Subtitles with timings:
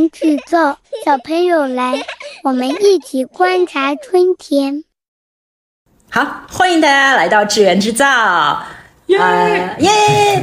[0.00, 2.02] 人制造，小朋友来，
[2.42, 4.82] 我们一起观察春天。
[6.08, 8.06] 好，欢迎大家来到智源制造，
[9.08, 9.18] 耶
[9.80, 10.42] 耶！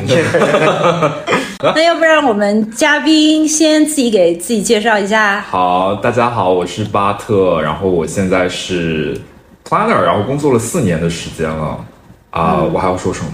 [1.75, 5.41] 那要不然我们嘉宾先自己给自己介绍一下。
[5.41, 9.19] 好，大家好，我是巴特，然后我现在是
[9.67, 11.83] planner，然后工作了四年的时间了。
[12.29, 13.31] 啊，我还要说什么？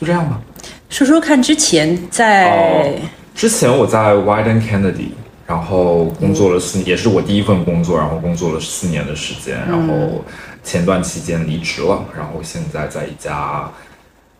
[0.00, 0.40] 就这样吧。
[0.88, 2.98] 说说看，之前在
[3.34, 5.08] 之前我在 Wyden Kennedy，
[5.52, 10.24] 然后工作了四，也是我第一份工作，然后工作了四年的时间，然后
[10.64, 13.70] 前段期间离职了，然后现在在一家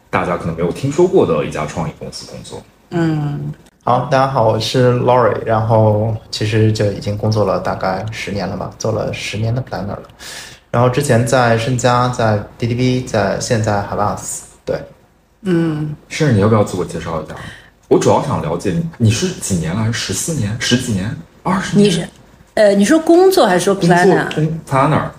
[0.08, 2.62] 大家可能没有听说过的一家创意公司工作。
[2.92, 3.52] 嗯，
[3.84, 10.02] 好，大家好，我是 Laurie，然后其实就已经工作了大概十年了吧，做了十年的 planner 了。
[10.70, 14.80] 然后之前在申家，在 DDB，在现在 Havas，对，
[15.42, 17.34] 嗯，是你要不要自我介绍一下？
[17.92, 19.92] 我主要想了解你，你是几年来？
[19.92, 21.86] 十四年、十几年、二十年？
[21.86, 22.08] 你是，
[22.54, 25.10] 呃，你说工作还是说 planner？planner，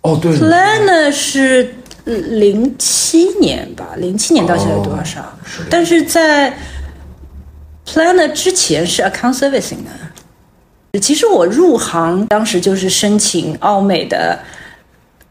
[0.00, 3.88] 哦对，planner 是零七年吧？
[3.98, 5.20] 零七年到现在多少
[5.68, 6.56] 但是在
[7.84, 10.98] planner 之前是 account servicing 的。
[11.00, 14.38] 其实我入行当时就是申请奥美的。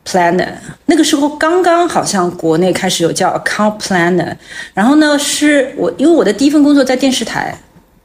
[0.08, 0.54] Planner，
[0.86, 4.34] 那个时候刚刚好像国内开始有叫 Account Planner，
[4.74, 7.54] 然后呢是我因为我的第一份工作在电视台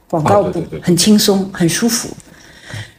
[0.09, 2.09] 广告部，很轻松很舒服，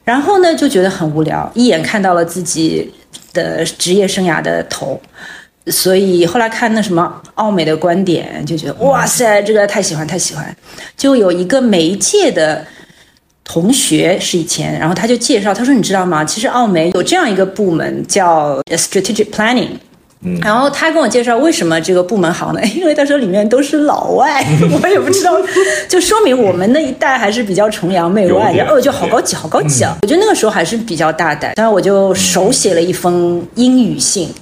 [0.04, 2.90] 然后呢就觉得很无聊，一眼看到了自己
[3.34, 4.98] 的职业生涯的头，
[5.66, 10.56] 所以后来看那什么奥美的观点，就觉得哇塞，这个太喜欢太喜欢，
[10.96, 12.64] 就有一个媒介的。
[13.44, 16.24] 同学是以前，然后他就介绍，他说：“你知道吗？
[16.24, 19.68] 其实奥美有这样一个部门叫 strategic planning。”
[20.26, 22.60] 嗯，然后他跟我介绍为什么这个部门好呢？
[22.74, 25.32] 因为他说里面都是老外， 我也不知道，
[25.86, 29.94] 就说明我们那一代还是比较崇洋媚外，然后就好高级，好高级啊！
[30.00, 34.32] 我觉得那个时候还是比较大胆，然后我就手写了一封英语信。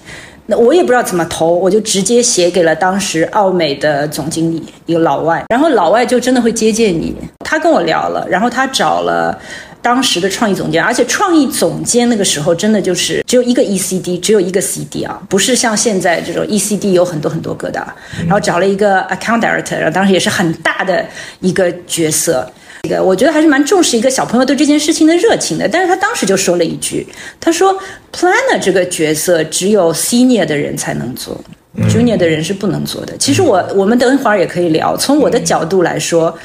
[0.56, 5.44] 我也不知道怎么投，我就直接写给了当时奥美的总经理，一个老外。
[5.48, 7.14] 然后老外就真的会接见你，
[7.44, 9.38] 他跟我聊了，然后他找了
[9.80, 17.86] 当时的创意总监，而且创意总监那个时候真的就是只有一个 ECD，只有一个 CD 啊，不是像现在这种 ECD 有很多很多个的。
[18.20, 21.04] 然后找了一个 Account Director，然后当时也是很大的
[21.40, 22.50] 一个角色。
[22.82, 27.06] 这个我觉得还是蛮重视一个小朋友对这件事情的热情的，但是他当时就说了一句，
[27.38, 27.72] 他说
[28.12, 31.41] planner 这个角色只有 senior 的人才能做
[31.88, 33.16] ，junior 的人是不能做的。
[33.19, 36.37] 其实我我们等一会儿也可以聊，从我的角度来说，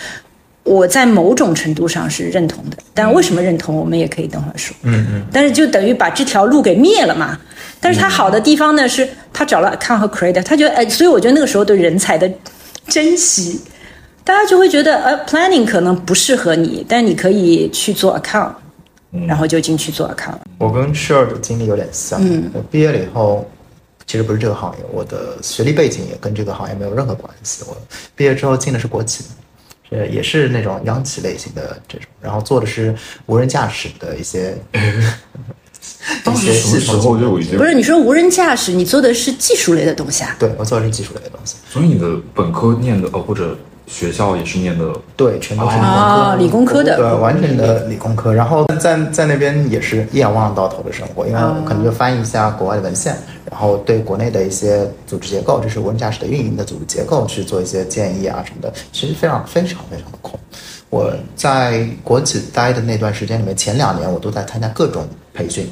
[0.62, 4.78] 我在某种程度上是认同的，但为什么认同，我们也可以等会儿说。
[4.84, 5.24] 嗯嗯。
[5.34, 7.36] 但是就等于把这条路给灭了嘛。
[7.80, 12.32] 但是他好的地方呢，是他找了 account 和 creator，他觉得哎，所以我觉得那个时候对人才的
[12.88, 13.60] 珍惜。
[14.28, 18.52] 大家就会觉得，呃，planning 可能不适合你，但你可以去做 account，
[19.26, 20.36] 然后就进去做 account。
[20.58, 22.22] 我跟 Share 的经历有点像，
[22.54, 23.50] 我毕业了以后，
[24.06, 27.64] 其实不是这个行业，我的学历背景也跟这个行业没有任何关系。
[27.70, 27.78] 我
[28.18, 29.24] 毕业之后进的是国企，
[29.92, 32.94] 呃，也是那种央企类型的这种，然后做的是
[33.28, 34.58] 无人驾驶的一些。
[36.26, 40.36] 当时什么时候就已经不是你说无人驾驶，你做的是技术类的东西啊？
[40.38, 41.56] 对，我做的是技术类的东西。
[41.70, 43.58] 所以你的本科念的，呃，或者。
[43.88, 48.34] 学校也是念的，对，全都是理工科，理工科的，对，完全的理工科。
[48.34, 53.16] 然后在在那边也是一眼望到头的生活，因为可能就翻译一下国外的文献，
[53.50, 60.38] 然后对国内的一些组织结构，就是无人驾驶的运营的组织结构去做一些建议啊什么的，其实非常非常非常的空。
[60.90, 65.66] 我在国企待的那段时间里面，前两年我都在参加各种培训。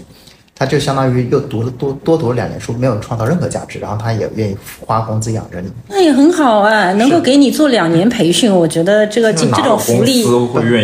[0.58, 5.70] 他就相当于又读了多多读了两年书，没有创造任何价值，然后他也愿意花工资养着你。
[5.90, 10.24] 那也很好啊，能够给你做两年培训，我觉得这个这种福利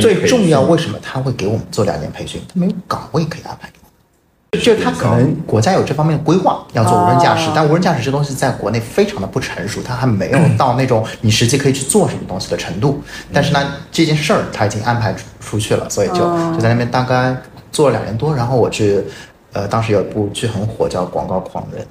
[0.02, 0.60] 最重要。
[0.64, 2.42] 为什么他会给我们做两年培训？
[2.54, 3.70] 他没有岗位可以安排
[4.60, 13.02] 就他可能国家有这方面的规划，要做无人驾驶，但无人驾驶这东西在国内非常的不成熟，它还没有到那种你实际可以去做什么东西的程度。
[13.32, 16.16] 但是呢，这件事儿他已经安排出去了，所以就
[16.52, 17.34] 就在那边大概
[17.72, 19.02] 做了两年多，然后我去。
[19.54, 21.86] 呃，当时有一部剧很火，叫《广告狂人》，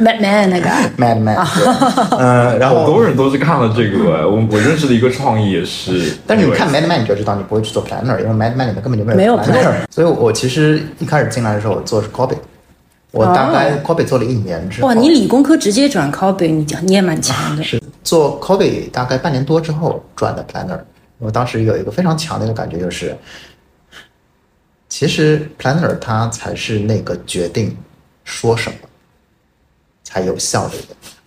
[0.02, 1.36] Mad Man 那个， Mad Man，
[2.18, 12.36] 呃，然后好多人都是看了这个，我我认识的一个创意也是，但是你看 Mad Man 你就知道，你不会去做 planner，因为 Mad Man 里面根本就没有 planner，所以我其实一开始进来的时候，我做是 copy，
[13.10, 20.78] 我大概 copy 做了一年之后，哇，你理工科直接转 copy，你你也蛮强的，是做 copy 大概半年多之后转的 planner，
[21.18, 23.14] 我当时有一个非常强烈的感觉就是。
[24.98, 27.76] 其实，planner 他才是那个决定
[28.24, 28.78] 说什么
[30.02, 30.74] 才有效的。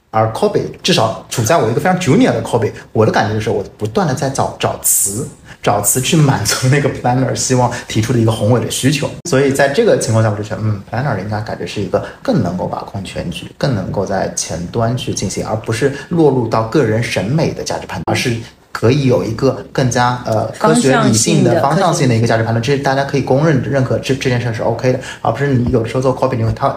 [0.10, 5.28] 而 Kobe 至少处在我一个非常 junior 的 Kobe，我的感觉就是我不断的在找找词，
[5.62, 9.08] 找词去满足那个 planner 希望提出的一个宏伟的需求。
[9.30, 18.36] 所以在这个情况下，我就觉得，嗯，planner 应该感觉是一个更能够把控全局，更能够在前端去进行，而不是落入到个人审美的价值判断，而是
[18.80, 26.74] 可以有一个更加呃科学理性的方向性的一个价值判断，这是大家可以公认认可这这件事是 OK 的，而不是你有时候做 copy 因为他。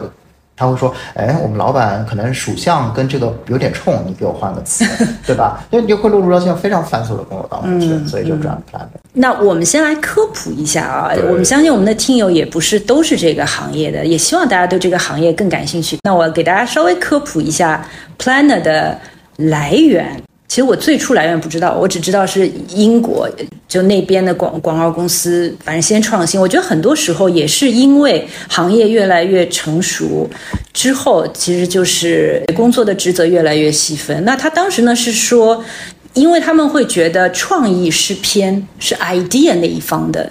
[0.55, 4.85] 他会说：“哎，我们老板可能属相跟这个有点冲，你给我换个词，
[5.27, 5.65] 对吧？
[5.71, 9.01] 因为你会落入到现在非常繁琐的工作当中去，所以就这样干的。
[9.15, 15.97] 那我们先来科普一下啊，我们相信我们的听友也不是都是这个行业的，也希望大家对这个行业更感兴趣。
[16.05, 17.85] 那我给大家稍微科普一下
[18.19, 18.97] Planner 的
[19.39, 20.23] 来源。”
[20.53, 23.27] 其实我最初来源不知道，我只知道是英国，
[23.67, 26.39] 就那边的广广告公司，反正先创新。
[26.39, 30.29] 我觉得很多时候也是因为行业越来越成熟
[30.75, 34.23] 之后，其实就是工作的职责越来越细分。
[34.27, 35.65] 那他当时呢是说，
[36.13, 40.31] 因为他们会觉得创意是偏是 idea 那一方的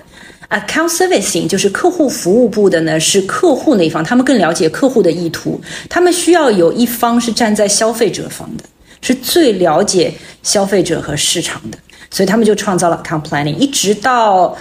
[0.51, 5.59] ，account servicing 就是客户服务部的呢是客户那一方，他们更了解客户的意图，
[5.89, 8.63] 他们需要有一方是站在消费者方的。
[9.01, 10.13] 是最了解
[10.43, 11.77] 消费者和市场的，
[12.09, 13.55] 所以他们就创造了 account planning。
[13.55, 14.55] 一直到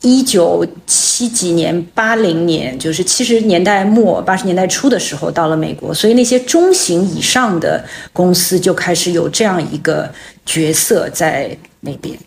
[0.00, 10.10] 一九七几年、八零年，就是七十年代末、八十年代初的时候，到了美国，所以那些中型以上的公司就开始有这样一个
[10.46, 12.18] 角色在那边，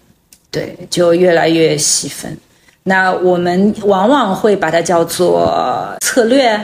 [0.52, 2.38] 对，就越来越细分。
[2.84, 6.60] 那我们往往会把它叫做策略。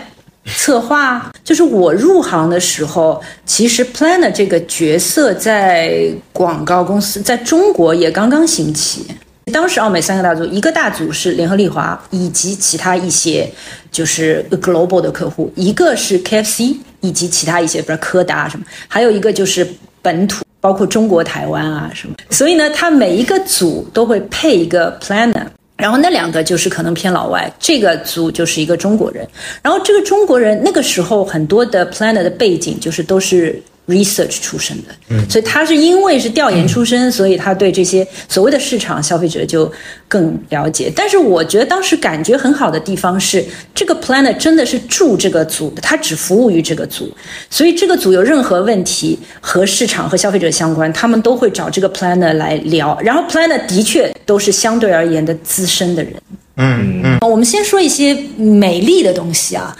[0.56, 9.06] 策划就是我入行的时候，其实 planner 这个角色在广告公司在中国也刚刚兴起。
[9.54, 13.50] 当时奥美三个大组，一个大组是联合利华以及其他一些
[13.90, 19.66] 就是 global 的客户，一个是 KFC 以及其他一些，比如柯达什么，还有一个就是
[20.02, 22.16] 本土，包括中国台湾啊什么。
[22.30, 25.46] 所以呢，它每一个组都会配一个 planner。
[25.78, 29.28] 然后那两个就是可能偏老外，这个组就是一个中国人。
[29.62, 33.62] 然后这个中国人那个时候很多的 planner 的背景就是都是。
[33.88, 39.72] Research 出身的，嗯，所以他是因为是调研出身，所以他对这些所谓的市场消费者就
[40.10, 40.92] 更了解。
[40.94, 43.44] 但是我觉得当时感觉很好的地方是，
[43.74, 47.10] 这个 planner 真的是住这个组的，他只服务于这个组，
[47.50, 53.00] 所以这个组有任何问题和市场和消费者相关，他们都会找这个 planner 来聊。
[53.02, 56.14] 然后 planner 的确都是相对而言的资深的人，
[56.58, 57.18] 嗯嗯。
[57.22, 59.74] 我们先说一些美丽的东西啊。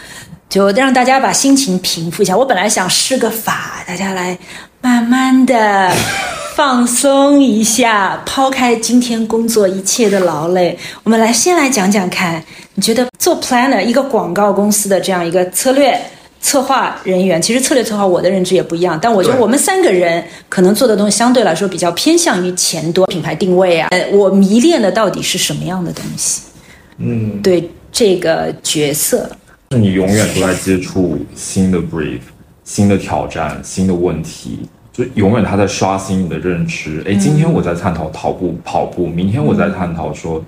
[0.48, 2.36] 就让大家把心情平复一下。
[2.36, 4.36] 我本来想施个法，大家来
[4.80, 5.92] 慢慢的
[6.56, 10.78] 放松一下，抛开今天工作一切的劳累。
[11.04, 12.42] 我们来先来讲讲看，
[12.74, 16.00] 你觉得做 planner 一个广告公司的这样一个策略
[16.40, 23.88] 策划人员，其实策略策划我的认知也不一样，但我觉得我们三个人可能做的东西相对来说比较偏向于前端品牌定位啊。
[23.90, 26.42] 呃，我迷恋的到底是什么样的东西？
[26.98, 29.30] 嗯，对这个角色。
[29.70, 32.20] 是你永远都在接触新的 brief、
[32.64, 34.60] 新的挑战、新的问题，
[34.90, 37.04] 就永远他在刷新你的认知。
[37.06, 40.42] 哎，今天我在探讨跑步，跑步；明天我在探讨说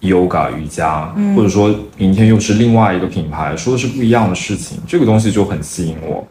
[0.00, 4.78] yoga 瑜伽，或者说明天又是另外一个品牌，说的是不一样的事情。
[4.84, 6.26] 这个东西就很吸引我。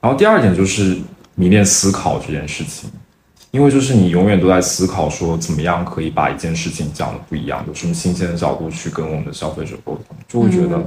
[0.00, 0.96] 然后第二点就是
[1.34, 2.88] 迷恋思考这件事情，
[3.50, 10.80] 因为就是你永远都在思考说怎么样可以把一件事情讲的不一样，有什么新鲜的角度去跟我们的消费者沟通，就会觉得。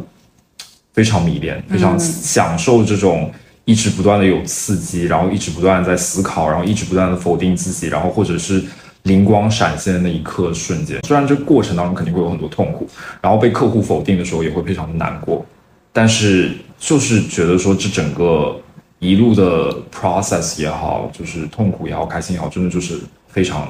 [0.94, 3.32] 非常迷恋，非常享受这种
[3.66, 8.64] 一直不断的有刺激，然后一直不断的在思考，然后一直不断的否定自己，然后或者是
[9.04, 11.00] 灵光闪现的那一刻瞬间。
[11.08, 12.88] 虽然这过程当中肯定会有很多痛苦，
[13.22, 15.46] 然后被客户否定的时候也会非常的难过，
[15.92, 18.56] 但是就是觉得说这整个
[19.00, 23.68] 一路的 process 也好，就是痛苦也好，开心也好，真的就是非常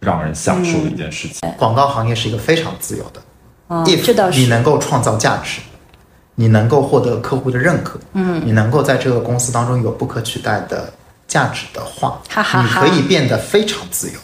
[0.00, 1.48] 让人享受的一件事情。
[1.58, 3.22] 广告行业是一个非常自由的，
[3.68, 5.60] 啊，这倒是你能够创造价值。
[6.34, 10.90] 你能够获得客户的认可，嗯，你能够在这个公司当中有不可取代的
[11.28, 14.14] 价值的话，哈哈，你可以变得非常自由。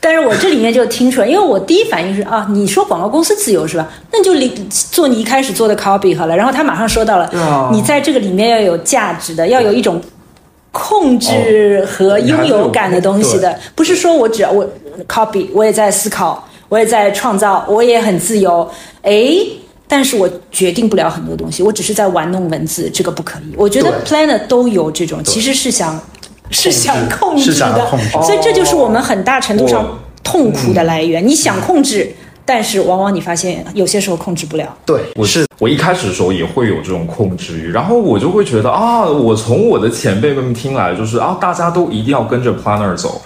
[0.00, 3.88] 但是我这里面就听出来，因为我第一反应是啊，你说广告公司自由是吧？
[4.12, 6.36] 那就离做你一开始做的 copy 好了。
[6.36, 7.28] 然后他马上说到了，
[7.72, 10.00] 你在这个里面要有价值的，要有一种
[10.70, 14.64] 控制和拥有感的东西的，不是说我只要我
[15.08, 18.70] copy，我也在思考，我也在创造，我也很自由，
[19.02, 19.36] 哎。
[19.88, 23.54] 但是我决定不了很多东西，我只是在玩弄文字，这个不可以。
[23.56, 25.98] 我觉得 planner 都有这种，其实是想
[26.50, 27.52] 是想控制。
[27.58, 27.90] 的，
[28.22, 31.26] 所以这就是我们很大程度上痛苦的来源。
[31.26, 32.14] 你想控制，
[32.44, 34.76] 但是往往你发现有些时候控制不了。
[34.84, 43.20] 对，我是我一开始的时候也会有这种控制欲，然后我就会觉得啊，我从我的前辈们听来就是啊，大家都一定要跟着 planner 走，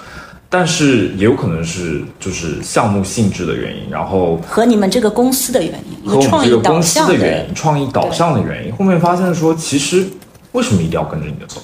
[0.54, 10.06] 但是也有可能是就是项目性质的原因，然后和你们这个公司的原因，和我们这个公司的原因、创意导向的原因，后面发现说，其实
[10.52, 11.62] 为什么一定要跟着你的走？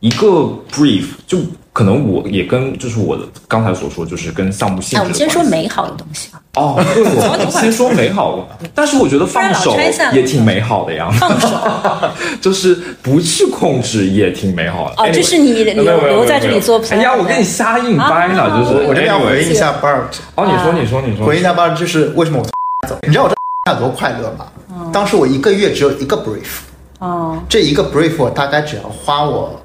[0.00, 1.38] 一个 brief 就
[1.72, 6.40] 可能我也跟就是我的刚才所说，就是跟项目性哎，质的我们先说美好的东西吧。
[6.54, 9.76] 哦，对， 我先说美好的，但是我觉得放手
[10.12, 11.08] 也挺美好的呀。
[11.18, 11.48] 放手。
[12.40, 14.94] 就是不去控制也挺美好的。
[15.02, 20.02] 哦 Anyway，这是你没有没有没有留在这里做哎呀，我跟你瞎硬掰呢，啊就是我这边要回应一下 Bart，
[20.36, 22.96] 哦，你说你说你说，回应一下 Bart，就是为什么我走？
[23.06, 24.46] 你知道我这有多快乐吗？
[24.92, 26.60] 当时我一个月只有一个 brief，
[27.00, 29.57] 哦，这一个 brief 我大概只要花我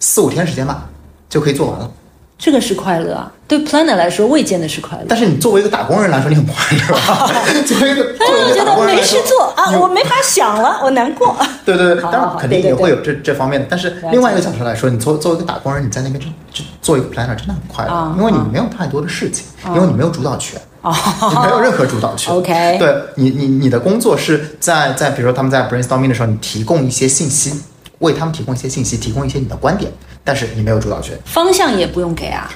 [0.00, 0.88] 四五天时间吧，
[1.28, 1.90] 就可以做完了。
[2.38, 5.04] 这个是快乐啊，对 planner 来说未见得是快乐。
[5.06, 7.30] 但是你作为一个打工人来说，你很快乐啊。
[7.68, 11.36] 作为一个作为一个我觉得没事做啊，我没法想了，我难过。
[11.66, 20.58] 对对对，当然肯定也会有这这方面的，但是另外一个角度来说，你作作为一个打工人，你在那边真就做一个 planner 真的很快乐，啊因为你没有太多的事情，因为你没有主导权。
[20.80, 20.90] 哦
[21.30, 22.32] 你没有任何主导权。
[22.34, 27.62] OK 对你，你你的工作是在在，比如说他们在 brainstorming 的时候，你提供一些信息，
[28.00, 29.90] 为他们提供一些信息，提供一些你的观点，
[30.22, 31.18] 但是你没有主导权。
[31.24, 32.50] 方向也不用给啊。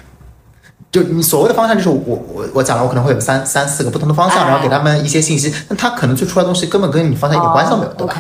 [0.91, 1.97] 就你所谓的方向，就是我
[2.33, 8.15] 我我讲了，我可能会有三三四个不同的方向，哎然后给他们一些信息，那他可能最出来的东西根本跟你方向一点关系都没有，对吧？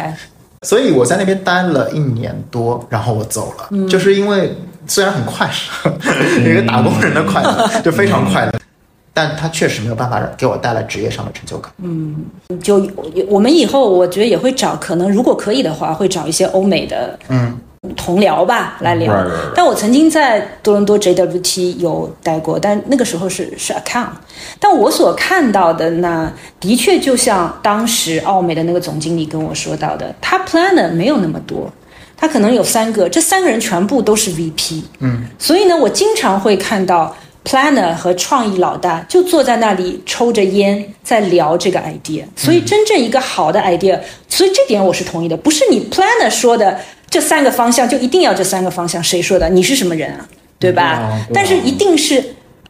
[0.62, 5.48] 所以我在那边待了一年多，然后我走了，嗯就是因为虽然很快
[5.84, 5.92] 乐，
[6.40, 8.52] 一个打工人的快乐 就非常快乐，
[9.14, 11.72] 但他确实没有办法给我带来职业上的成就感。
[11.82, 12.26] 嗯
[12.60, 12.86] 就
[13.28, 17.56] 我们以后我觉得也会找，可能如果可以的话，会找一些欧美的嗯
[17.96, 19.12] 同僚吧来聊。
[19.12, 19.52] Right, right, right.
[19.54, 24.08] 但我曾经在多伦多 JWT 有待过，但那个时候是是 account。
[24.58, 31.70] 但我所看到的呢，的确就像当时奥美的那个总经理跟我说到的，他 planner 没有那么多。
[32.16, 42.22] 他可能有三个，这三个人全部都是 VP，嗯，所以呢，我经常会看到 planner 和创意老大就坐在那里抽着烟，在聊这个 idea。
[42.34, 43.98] 所以真正一个好的 idea，
[44.28, 49.48] 所以这点我是同意的，不是你 planner 说的这三个方向就一定要这三个方向，谁说的？
[49.48, 50.26] 你是什么人啊？
[50.58, 51.20] 对吧？
[51.34, 52.24] 但是一定是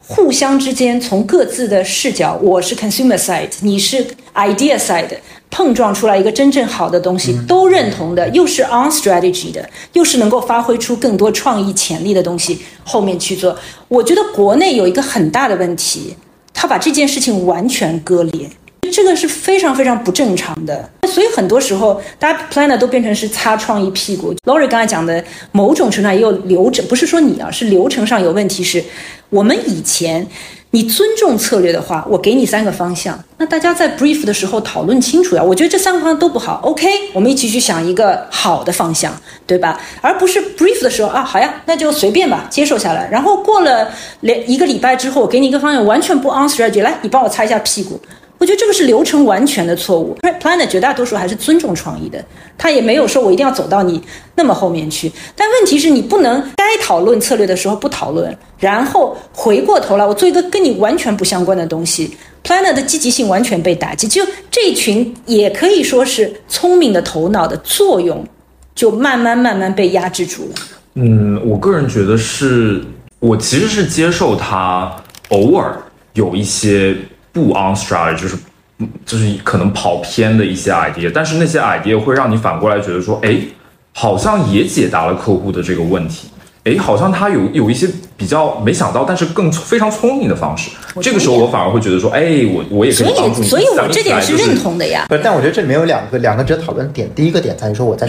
[0.07, 5.09] 互相之间从各自的视角，我是 consumer side，你是 idea side，
[5.51, 13.57] 碰撞出来一个真正好的东西，都认同的，又是 on strategy 的，又是能够发挥出更多创意潜力的东西，后面去做。
[13.89, 16.15] 我觉得国内有一个很大的问题，
[16.53, 18.51] 他把这件事情完全割裂。
[18.95, 24.33] 这个是非常非常不正常的，所以很多时候大家 planner 都变成是擦创意屁股。
[24.45, 28.85] Lori 刚才讲的，某种程度上也有流程，不是说你啊，是流程上有问题是。
[29.31, 30.25] 我们以前
[30.71, 35.43] 你尊重策略的话，我给你三个方向，那大家在 brief 的时候讨论清楚呀。
[35.43, 39.13] 我觉得这三个方向都不好，OK，我们一起去想一个好的方向，
[39.45, 39.81] 对吧？
[40.01, 43.09] 而不是 brief 的时候啊，好呀，那就随便吧，接受下来。
[43.11, 48.01] 然后过了两一个礼拜之后，我给你一个方向，完全不 on strategy，来，你帮我擦一下屁股。
[48.39, 50.17] 我觉得这个是流程完全的错误。
[50.41, 52.23] Planner 绝大多数还是尊重创意的，
[52.59, 54.03] 他也没有说我一定要走到你
[54.35, 55.11] 那么后面去。
[55.35, 62.15] 但问题是你不能该讨论策略的时候不讨论，然后回过头来我做一个跟你完全不相关的东西。
[62.43, 68.23] Planner 的积极性完全被打击，就这群也可以说是聪明的头脑的作用，
[68.75, 70.55] 就慢慢慢慢被压制住了。
[70.97, 72.85] 嗯，我个人觉得是，
[73.19, 74.95] 我其实是接受他
[75.31, 75.75] 偶尔
[76.13, 76.95] 有一些
[77.35, 78.37] 不 on strategy，就是
[78.79, 83.37] 嗯就是可能跑偏的一些 idea，但是那些 idea 会让你反过来觉得说，哎，
[83.93, 86.29] 好像也解答了客户的这个问题。
[86.65, 87.87] 哎，好像他有有一些
[88.17, 90.71] 比较没想到，但是更非常聪明的方式。
[91.03, 93.49] 这个时候我反而会觉得说，哎，我我也可以帮助以，你。
[93.51, 95.05] 所以我这点是认同的呀。
[95.07, 97.07] 不是，但我觉得这里面有两个两个值得讨论的点。
[97.15, 98.09] 第一个点在于说我在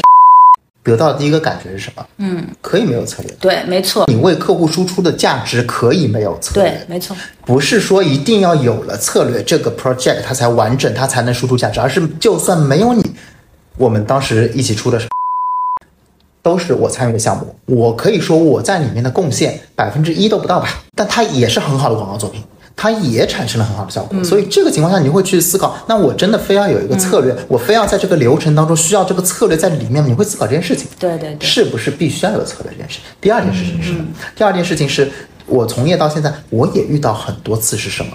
[0.85, 2.05] 得到的第一个感觉是什么？
[2.17, 6.69] 嗯，可以没有策略，对，没错，你为客户输出的价值可以没有策略。
[6.69, 7.17] 对，没错。
[7.43, 13.03] 不是说一定要有了策略，这个 project 它才完整，它才能输出价值，而是就算没有你，
[13.77, 15.07] 我们当时一起出的是，
[16.43, 22.43] 都是我参与的项目，我可以说我在里面的贡献百分之一都不到吧，但它也是很好的广告作品。
[22.75, 30.87] 它也产生了很好的效果，所以这个情况下你会去思考，那我真的非要有一个策略，我非要在这个流程当中需要这个策略在里面，你会思考这件事情。
[30.99, 31.47] 对对对。
[31.47, 32.99] 是不是必须要有策略这件事？
[33.21, 34.05] 第二件事情是什么？
[34.35, 35.09] 第二件事情是
[35.45, 38.11] 我从业到现在，我也遇到很多次是什么？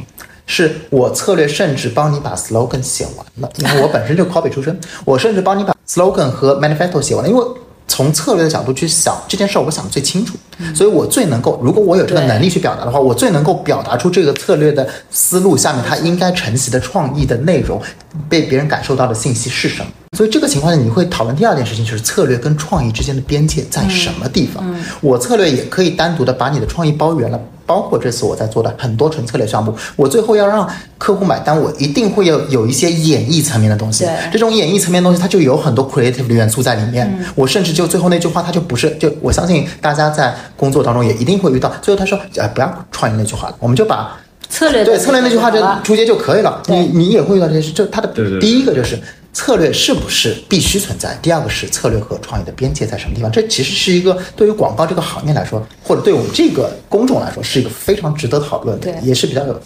[0.47, 7.45] 是我策略甚至帮你把 slogan 写完了，因为我本身就 copy 出身，我甚至帮你把 slogan 和 manifesto 写完了，因为
[7.91, 10.37] 从策略的角度去想这件事儿，我想的最清楚，
[10.73, 17.83] 所以我最能够，如果我有这个能力去表达的话，我最能够表达出这个策略的思路下面它应该承袭的创意的内容，
[18.29, 19.91] 被别人感受到的信息是什么。
[20.17, 24.65] 所以这个情况下，你会讨论第二件事情，就是策略跟创意之间的边界在什么地方。
[25.01, 27.41] 我策略也可以单独的把你的创意包圆了。
[27.71, 34.05] 包括这次我在做的很多纯策略项目，我最后要让客户买单，我一定会有有一些演绎层面的东西。
[34.33, 37.09] 这种演绎层面的东西，它就有很多 creative 的元素在里面。
[37.37, 41.73] 我甚至就最后那句话，它就不是就我相信大家在工作当中也一定会遇到。
[41.81, 46.61] 最后他说，呃，不要创意那句话了，我们就把策略对策略那句话就出街就可以了。
[46.67, 48.09] 你你也会遇到这些事，就它的
[48.41, 48.99] 第一个就是。
[49.33, 51.17] 策略是不是必须存在？
[51.23, 53.31] 第二个是策略和创意的边界在什么地方？
[53.31, 59.61] 这其实是一个对于广告这个行业来说，或者对我们这个公众来说，是一个非常值得讨论的，也是比较有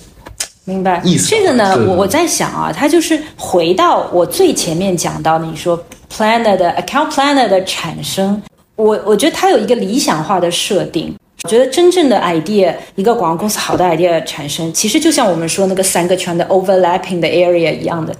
[0.64, 1.28] 明白意思。
[1.30, 5.82] 这个呢，我我在想啊，它就是回到我最前面讲到的，你说
[6.14, 8.42] planner 的 account planner 的产生，
[8.76, 11.14] 我我觉得它有一个理想化的设定。
[11.42, 18.14] 我觉得真正的 idea，一个广告公司好的 idea 产生，其实就像我们说那个三个圈的 overlapping 的 area 一样的。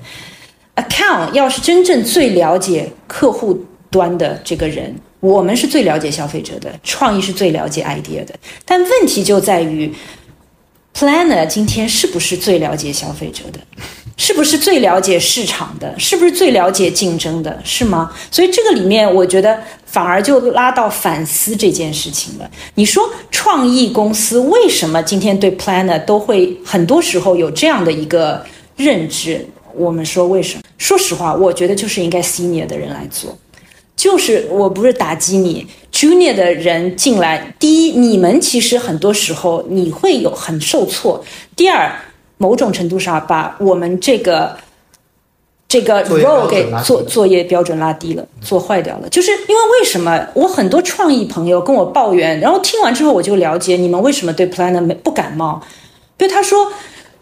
[0.77, 8.35] Account 要是真正最了解客户端的这个人，我们是最了解消费者的，创意是最了解 idea 的。
[8.65, 9.93] 但问题就在于
[10.97, 13.61] ，Planner 今天是不是最了解消费者的？
[14.17, 15.93] 是不是最了解市场的？
[15.99, 17.61] 是不是最了解竞争的？
[17.65, 18.13] 是吗？
[18.31, 22.49] 所以这个里面，我觉得反而就拉到反思这件事情了。
[22.75, 28.45] 你说创意公司为什么今天对 Planner 都会很多时候有这样的一个
[28.77, 29.45] 认知？
[29.77, 30.63] 我们说为什么？
[30.79, 33.37] 说实话，我觉得就是应该 senior 的人来做，
[33.97, 37.55] 就是我不是打击你 junior 的人进来。
[37.59, 41.23] 第一，你们其实很多时候你会有很受挫；
[41.57, 41.91] 第二，
[42.37, 44.57] 某种程度上把我们这个
[45.67, 49.09] 这个 role 给做作业标准拉低了，做坏掉了。
[49.09, 55.63] 就是因为为什么我很多创意朋友跟我抱怨，然后听完之后我就了解你们为什么对 planner 没不感冒，
[56.19, 56.71] 因为他说。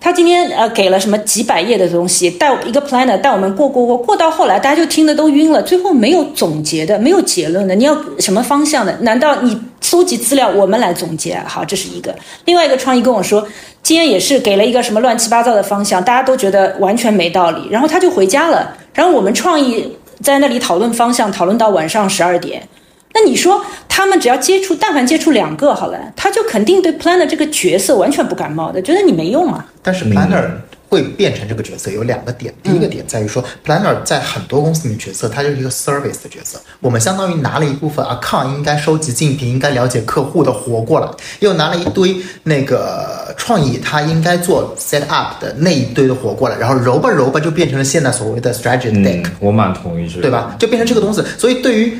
[0.03, 8.93] 他今天呃给了什么几百页的东西，带一个 planner 带我们过过过过到后来，大家就听得都晕了，最后没有总结的，没有结论的，你要什么方向的？
[9.03, 11.39] 难道你搜集资料我们来总结？
[11.47, 12.13] 好，这是一个。
[12.47, 13.47] 另外一个创意跟我说，
[13.81, 22.67] 今天也是给了一个什么乱七八糟的方向，大家都觉得完全没道理，然后他就回家了，然后我们创意在那里讨论方向，讨论到晚上十二点。
[23.15, 29.67] 那你说他们只要接触，但凡接触两个好了，他就肯定对 planner 这个角色完全不感冒的，觉得你没用啊。
[29.83, 30.49] 但是 planner
[30.89, 36.61] 会变成这个角色有两个点，第一个点在于说 planner 在很多公司里面角色，它就是一个 service 的角色。
[36.81, 41.09] 我们相当于拿了一部分 account 应该收集竞品、应该了解客户的活过来，
[41.41, 49.27] 又拿了一堆那个创意，他应该做 set up 的那一堆的活过来，然后揉吧揉吧就变成了现在所谓的 strategy deck。
[49.41, 50.55] 我蛮同意这个，对吧？
[50.59, 51.99] 就变成这个东西，所以对于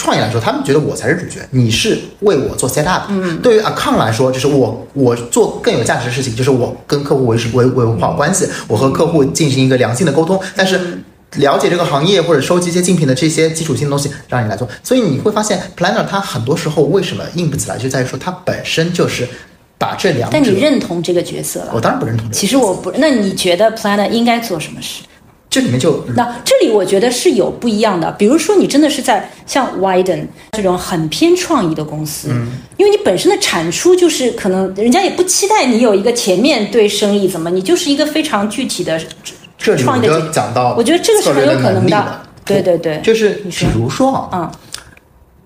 [0.00, 3.02] 创业来说，他们觉得我才是主角，你是为我做 set up。
[3.10, 10.40] 嗯，对于 account 来说，就是我我做更有价值的事情，就是我跟客户维持维维护好关系，我和客户进行一个良性的沟通。
[10.56, 11.02] 但是
[11.36, 14.66] 了解这个行业或者收集一些竞品的这些基础性的东西，让你来做。
[14.82, 19.28] 所以你会发现，planner 他很多时候为什么硬不起来，就在于说他本身就是
[19.76, 20.30] 把这两。
[20.32, 21.72] 但你认同这个角色了？
[21.74, 22.26] 我当然不认同。
[22.32, 25.02] 其实我不，那你觉得 planner 应该做什么事？
[25.50, 38.96] 这里面就那这里我觉得是有不一样的，比如说你真的是在像 Widen 这种很偏创意的公司，嗯，因为你本身的产出就是可能人家也不期待你有一个前面对生意怎么，你就是一个非常具体的
[39.76, 44.50] 创意的讲到，我觉得这个是很有可能的，对对对，就是比如说啊，嗯，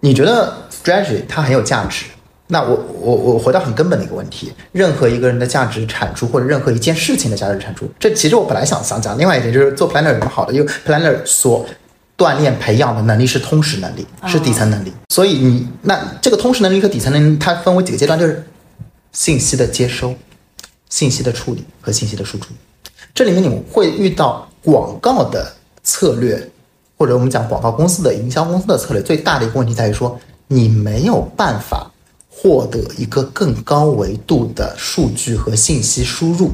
[0.00, 2.04] 你觉得 strategy 它很有价值。
[2.46, 10.52] 那我我我回到很根本的一个问题，任何一个人的价值产出，或者任何一件事情的价值产出，这其实我本来想想讲另外一点，就是做 planner 有什么好的？
[10.52, 11.64] 因为 planner 所
[12.18, 14.92] 锻炼培养的能力是通识能力，是底层能力。
[15.08, 18.44] 所以你那这个通识能力和底层能力，它分为几个阶段，就是
[19.12, 20.14] 信息的接收、
[20.90, 22.52] 信息的处理和信息的输出。
[23.14, 25.50] 这里面你们会遇到广告的
[25.82, 26.50] 策略，
[26.98, 31.90] 或者我们讲广告公司的营销公司的策略，最大的一个问题在于说，你没有办法。
[32.36, 36.50] 获得一个更高维度的数据和信息输入，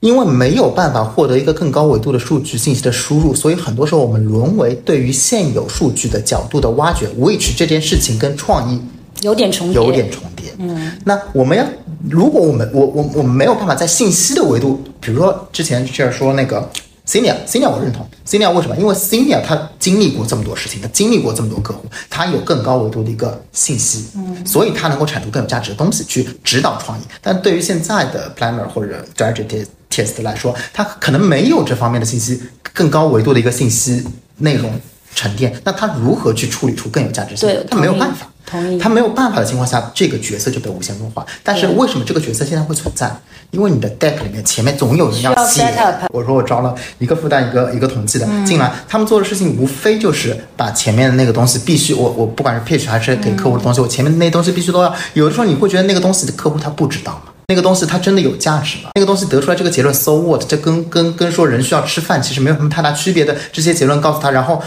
[0.00, 8.80] 因为没有办法获得一个更高维度的数据信息的输入，所以很多时候我们沦为对于现有数据的角度的挖掘，which 这件事情跟创意
[9.20, 10.54] 有点重叠，有点重叠。
[10.58, 11.66] 嗯，那我们要，
[12.08, 16.70] 如果我们我我我们没有办法在信息的维度，比如说之前就是说那个。
[17.06, 18.08] Senior，Senior，我认同。
[18.26, 18.74] Senior 为什么？
[18.76, 27.02] 因为 Senior 他经历过这么多事情，他经历过这么多客户，他有更高维度的一个信息，嗯，所以他能够产出更有价值的东西去指导创意。
[27.20, 34.02] 但对于现在的 Planner 或者 Strategy Test 来说，他可能没有这方面的信息，更高维度的一个信息
[34.38, 34.72] 内容
[35.14, 37.48] 沉淀，那他如何去处理出更有价值性？
[37.48, 38.26] 对他没有办法。
[38.46, 41.24] 同意他没有办法的情况下，这个角色就被无限弱化。
[41.42, 43.10] 但是为什么这个角色现在会存在？
[43.50, 46.08] 因为你的 deck 里面前面总有人要写要吸引。
[46.12, 54.92] 我说我招了一个复旦，一个一个统计的嗯进来，他们做的事情无非就是把前面的那个东西必须，我我不管是 pitch 还是给客户的东西，我前面的那些东西必须都要。
[55.12, 57.32] 有的时候你会觉得那个东西的客户他不知道吗？
[57.48, 58.88] 那个东西它真的有价值吗？
[58.94, 60.42] 那个东西得出来这个结论，so what？
[60.48, 64.62] 这跟跟跟说人需要吃饭其实没有什么太大区别的这些结论告诉他，然后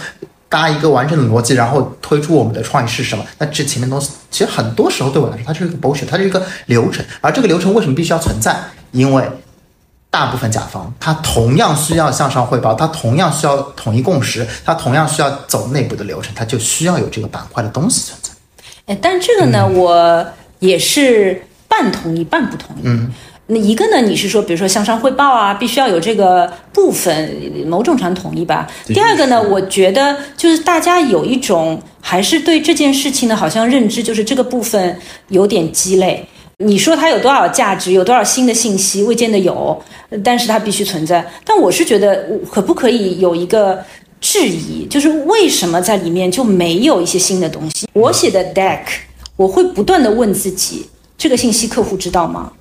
[0.49, 3.25] 搭一个完整的逻辑，然后推出我们的创意是什么？
[3.37, 7.05] 那这前面东西其实很多时候对我来说，它就是一个 bullshit，它是一个流程。
[7.21, 8.57] 而这个流程为什么必须要存在？
[8.91, 9.29] 因为
[10.09, 18.31] 大部分甲方他同样需要向上汇报，他同样需要统一共识，他同样需要走内部的流程，他就需要有这个板块的东西存在。
[18.85, 20.25] 哎，但这个呢，我
[20.59, 22.79] 也是半同意半不同意。
[22.83, 23.11] 嗯，
[23.49, 27.33] 那一个呢，你是说，比如说向上汇报啊，必须要有这个部分，
[27.65, 28.69] 某种传统意吧。
[28.87, 36.27] 第二个呢，我觉得就是大家有一种还是对这件事情呢，好像认知就是这个部分有点鸡肋。
[36.57, 39.81] 你说它有多少价值，有多少新的信息，未见得有，
[40.23, 41.25] 但是它必须存在。
[41.45, 43.79] 但我是觉得，可不可以有一个
[44.19, 47.87] 质疑，就是为什么在里面就没有一些新的东西？
[47.93, 48.81] 我写的 deck，
[49.37, 52.51] 我会不断的问自己，这个信息客户知道吗？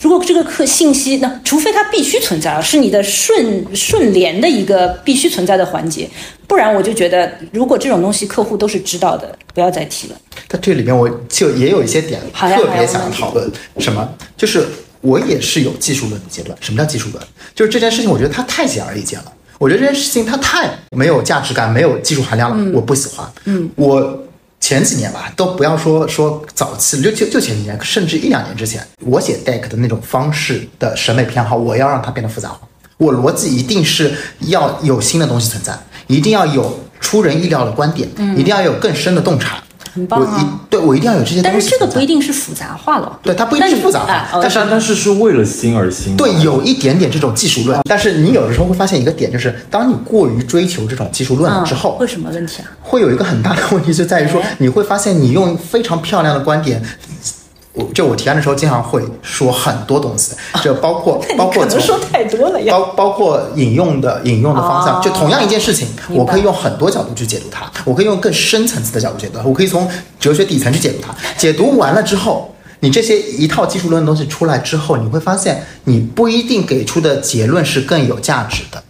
[0.00, 6.08] 如果这个客信息，那除非它必须存在啊，是你的顺顺联的一个必须存在的环节，
[6.46, 10.16] 不然我就觉得，如果这种东西客户都是知道的，不要再提了。
[10.48, 14.06] 在这里面，我就也有一些点特别想讨论，什么？
[14.36, 14.66] 就是
[15.00, 16.56] 我也是有技术论的阶段。
[16.60, 17.22] 什么叫技术论？
[17.54, 19.32] 就是这件事情，我觉得它太显而易见了。
[19.58, 23.26] 我觉得这件事情它太没有价值感，没有技术含量了，我不喜欢。
[23.44, 24.22] 嗯，我
[24.64, 32.60] 前几年吧，都不要说说早期，就就就前几年，甚至一两年之前，我写 deck 的那种方式的审美偏好，我要让它变得复杂化。
[32.96, 39.62] 我逻辑一定是要有新的东西存在，一定要有出人意料的观点，一定要有更深的洞察。
[39.94, 41.50] 很棒啊我一对我一定要有这些东西。
[41.52, 46.16] 但是这个不一定是复杂化了，对它不一定是复杂化但是但但是是为了新而新。
[46.16, 52.68] 对，有一点点这种技术论，但是你有的时候会发现一个点，就是当你过于追求这种技术论了之后，会什么问题啊？
[52.82, 56.82] 会有一个很大的问题，就在于说哎你会发现你用非常漂亮的观点。
[57.74, 60.32] 我就我提案的时候，经常会说很多东西，
[60.62, 62.72] 就包括包括从可能说太多了呀。
[62.72, 69.88] 包包括引用的引用的方向，哦就同样一件事情，我可以用很多角度去解读它，我可以用更深层次的角度解读它，我可以从
[70.20, 71.12] 哲学底层去解读它。
[71.36, 78.80] 解读完了之后，你这些一套技术论的东西出来之后，你会发现你不一定给出的结论是更有价值的。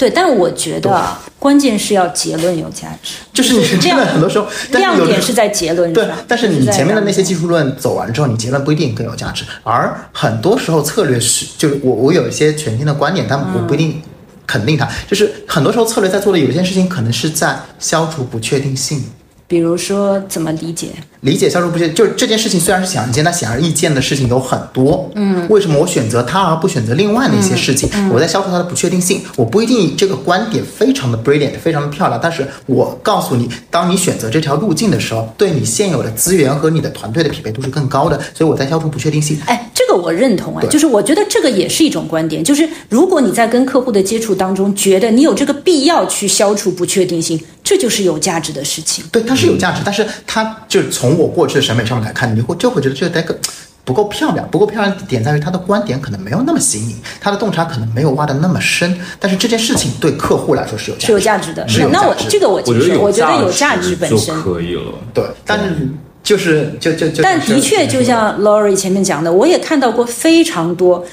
[0.00, 9.44] 对，但我觉得啊关键是要结论有价值，就是你真这样的很多时候，亮点是在结论上对。，但是你前面的那些技术论走完之后，你结论不一定更有价值。
[9.62, 14.00] 而很多时候策略是，就是我我有一些全新的观点，但我不一定
[14.46, 14.88] 肯定它。
[15.06, 19.04] 就是很多时候策略在做的有一件事情，可能是在消除不确定性。
[19.50, 20.90] 比如说怎么理解？
[21.22, 25.10] 理解销售不确，就是这件事情虽然是显而易见，但显而易见的事情有很多。
[25.16, 27.90] 嗯，为什么我选择它而不选择另外的一些事情？
[28.10, 29.20] 我在消除它的不确定性。
[29.34, 38.16] 我不一定这个观点非常的 brilliant，非常的漂亮，但是我告诉你，当你选择这条路径的时候，对你现有的资源和你的团队的匹配度是更高的。
[38.32, 39.36] 所以我在消除不确定性。
[39.46, 47.38] 哎，这个我认同啊，就是我觉得这个也是一种观点，就是如果你在跟客户的接触当中，觉得你有这个必要去消除不确定性，
[47.70, 49.04] 这就是有价值的事情。
[49.12, 53.38] 对，它是有价值，但是它就是从我过去的审美上面来看，你会就会觉得这个
[53.84, 64.42] 不够漂亮，不够漂亮的点在于他的观点可能没有那么新颖，他的洞察可能没有挖的那么深，但是这件事情对客户来说是有价值，是有价值的，是有那我价值的这个我接受，我觉得有我觉得有价价值本就身。
[64.42, 64.82] 可以了。
[65.14, 65.88] 对，但是
[66.24, 71.06] 就是就就就，但的确，就像 Lori 前面讲的，我也看到过非常多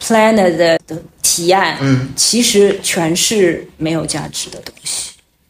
[0.00, 5.05] planner 的的提案，嗯，其实全是没有价值的东西，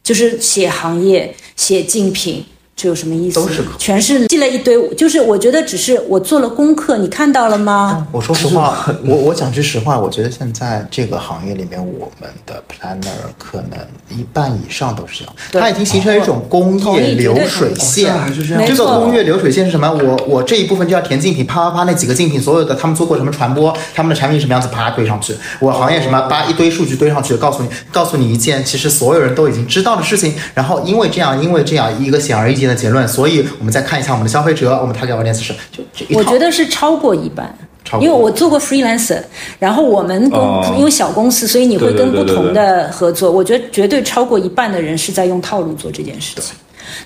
[0.06, 2.46] 就是写行业、写竞品。
[2.76, 3.40] 这有什么意思？
[3.40, 8.06] 都是全是记了一堆，就是我觉得只是我做了功课，你看到了吗？
[8.12, 13.08] 我说实话，我我讲句实话，我觉得现在这个行业里面，我们的 planner
[13.38, 13.78] 可能
[14.10, 19.90] 一半以上都是这样，对它已经形成一种工业流水线，哦现在还是这样这个工业流水线是什么？
[19.90, 25.34] 我我这一部分就要填竞品，啪啪啪，那几个竞品所有的他们做过什么传播，他们的产品什么样子，啪堆上去。
[25.60, 30.34] 我行业什么，把一堆数据堆上去，告诉你告诉你一件其实所有人都已经知道的事情。
[30.52, 36.18] 然后因为这样，因为这样一个显而易见的结论，所以我们再看一下我们的消费者，我们 target audience 是就这一套。
[36.18, 37.56] 我觉得是超过一半。
[37.84, 39.22] 超过因为我做过 freelancer，
[39.60, 43.30] 然后我们公、哦因为小公司，所以你会跟不对对对对同的合作。
[43.30, 46.56] 我觉得绝对超过一半的人是在用套路做这件事情。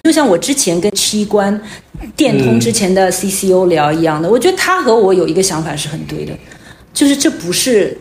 [0.05, 1.61] 就像我之前跟七关
[2.17, 6.33] 电通之前的 CCO 聊一样的，我觉得他和我有一个想法是很对的，
[6.95, 7.95] 就是这不是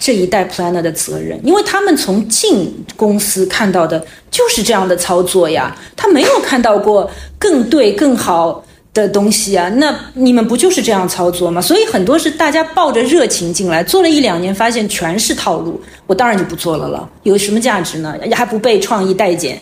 [0.00, 7.08] 这一代 planner 的责任，因为他们从进公司看到的就是这样的操作呀，他没有看到过
[7.38, 9.68] 更对、更好的东西啊。
[9.76, 11.60] 那你们不就是这样操作吗？
[11.60, 17.06] 所以很多是大家抱着热情进来，做了一两年，发现全是套路，我当然就不做了了。
[17.24, 18.16] 有什么价值呢？
[18.32, 19.60] 还不被创意待见，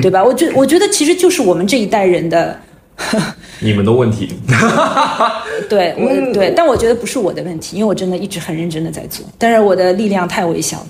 [0.00, 0.24] 对吧？
[0.24, 2.58] 我觉我觉得其实就是我们这一代人的。
[3.60, 4.34] 你们的问题，
[5.68, 10.86] 对，我对，但我觉得不是我的问题，因为我真的一直很认真的在做，但是我的力量太微小了。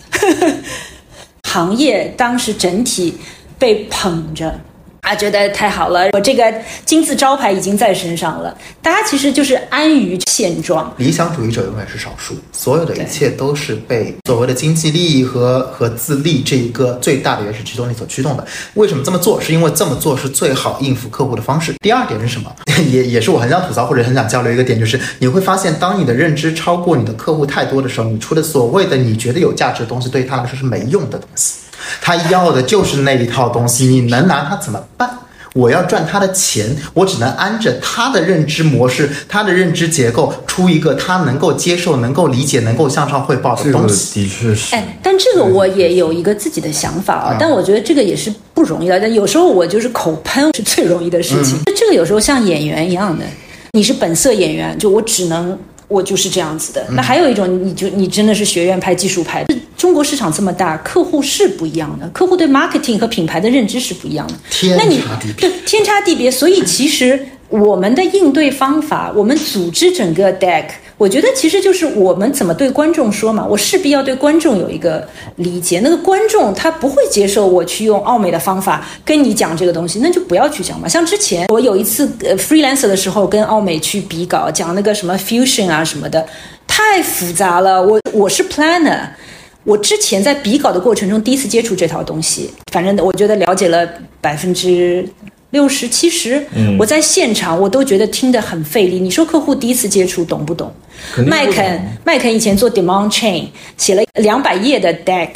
[1.45, 3.15] 行业当时整体
[3.59, 4.61] 被捧着。
[5.07, 6.11] 啊，觉得太好了！
[6.15, 6.53] 我这个
[6.85, 8.53] 金字招牌已经在身上了。
[8.83, 18.45] 大家其实就是安于现状，理想主义者永远是少数，所有的一切都是被所谓的经济利益和和自利这一个最大的原始驱动力所驱动的。
[18.75, 19.41] 为什么这么做？
[19.41, 21.73] 是因为这么做是最好应付客户的方式。
[21.81, 22.53] 第二点是什么？
[22.91, 31.61] 也也是我很想吐槽或者很想交流一个点，就是你会发现，当你的认知超过你的客户太多的时候，你出的所谓的你觉得有价值的东西，对于他来说是没用的东西。
[32.01, 35.11] 他要的就是那一套东西，你能拿他怎么办？
[35.55, 44.21] 我要赚他的钱，我只能按着他的认知模式、他的认知结构出一个他能够接受、能够理解、能够向上汇报的东西。
[44.21, 44.75] 的确是。
[44.77, 49.01] 哎，但这个我也有一个自己的想法啊，但我觉得这个也是不容易的。
[49.01, 51.59] 但有时候我就是口喷是最容易的事情。
[51.75, 53.25] 这个有时候像演员一样的，
[53.73, 55.59] 你是本色演员，就我只能。
[55.89, 56.87] 我就是这样子的。
[56.91, 59.45] 那还有一种，你就你真的是学院派、技术派。
[59.77, 64.35] 中国市场这么大，客户是不一样的，客户对 marketing 和品牌的认知是不一样的。
[64.51, 65.51] 天差地别。
[65.67, 66.31] 天差地别。
[66.31, 70.65] 所以其实我们的应对方法，我们组织整个 deck。
[70.99, 75.07] 我觉得其实就是我们怎么对观众说嘛，我势必要对观众有一个
[75.37, 75.81] 理解。
[75.85, 80.89] 那个观众他不会接受我去用奥美的方法跟你讲这个东西，那就不要去讲嘛。
[80.89, 86.27] 像之前我有一次呃 freelancer 的时候，跟奥美去比稿，讲那个什么 fusion 啊什么的，
[86.67, 87.83] 太复杂了。
[87.83, 89.01] 我我是 planner，
[89.65, 93.87] 我之前在比稿的过程中第一次接触这套东西，反正我觉得了解了
[94.23, 95.07] 百分之。
[95.51, 96.45] 六十七十，
[96.79, 98.99] 我在现场我都觉得听得很费力。
[98.99, 100.73] 你说客户第一次接触懂不懂？
[101.27, 105.31] 麦肯麦肯以前做 demand chain 写了两百页的 deck，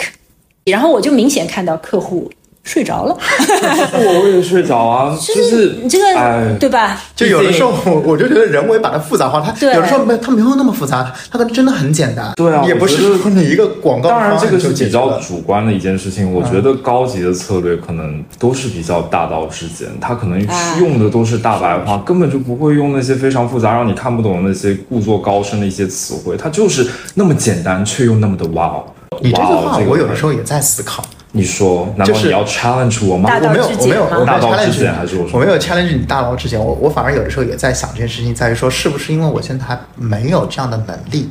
[0.64, 2.30] 然后我就明显看到客户。
[2.70, 7.02] 睡着了，我我也睡着啊， 就是你这个对吧？
[7.16, 12.32] 就有的时候我我就觉得人为把它复杂化，它有的时候没它没有那么复杂，它可能真的很简单。
[12.36, 14.08] 对啊，也不是你一个广告。
[14.08, 16.32] 当然这个是比较主观的一件事情。
[16.32, 20.40] 我觉得高级的策略可能都是比较大道至简，它可能
[20.78, 26.36] 用的都是大白话，根本就不会用那些非常复杂让你看不懂的那些故作高深的一些词汇。
[26.36, 28.84] 它就是那么简单，却又那么的哇哦！
[29.20, 31.02] 你这句话我有的时候也在思考。
[31.32, 33.30] 你说，难道你要 challenge 我吗？
[33.32, 41.30] 我没有，我没有，我没有 challenge 还是我没有 challenge 你大佬之前，我我反而有的时候也在想这件事情，在于说是不是因为我现在还没有这样的能力，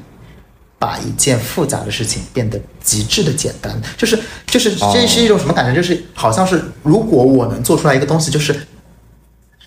[0.78, 5.76] 把一件复杂的事情变得极致的简单，就是就是这是一种什么感觉？
[5.76, 8.56] 就是好像是如果我能做出来一个东西，就是。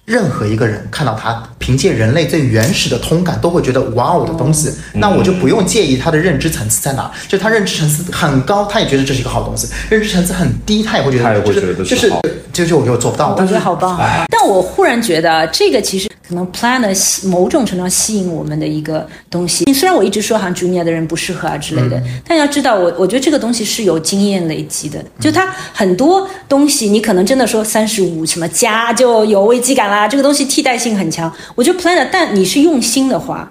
[0.04, 7.10] 任何一个人看到他，凭借人类最原始的通感，都会觉得哇哦的东西，那我就不用介意他的认知层次在哪。
[7.28, 12.12] 就他认知层次很高，他也觉得这是一个好东西；认知层次很低，他也会觉得就是就是
[12.52, 13.34] 就是我就做不到。
[13.34, 13.96] 我觉得好棒，
[14.28, 16.08] 但我忽然觉得这个其实。
[16.32, 19.70] 可能 planner 吸某种程度上吸引我们的一个东西。
[19.74, 25.04] 虽然我一直说好像 junior 的人不适合啊之类的，但要知道，我我觉得这个东西是有经验累积的。
[25.20, 30.08] 就它很多东西，你可能真的说三十五什么加就有危机感啦。
[30.08, 31.30] 这个东西替代性很强。
[31.54, 33.50] 我觉得 planner，但你是用心的话，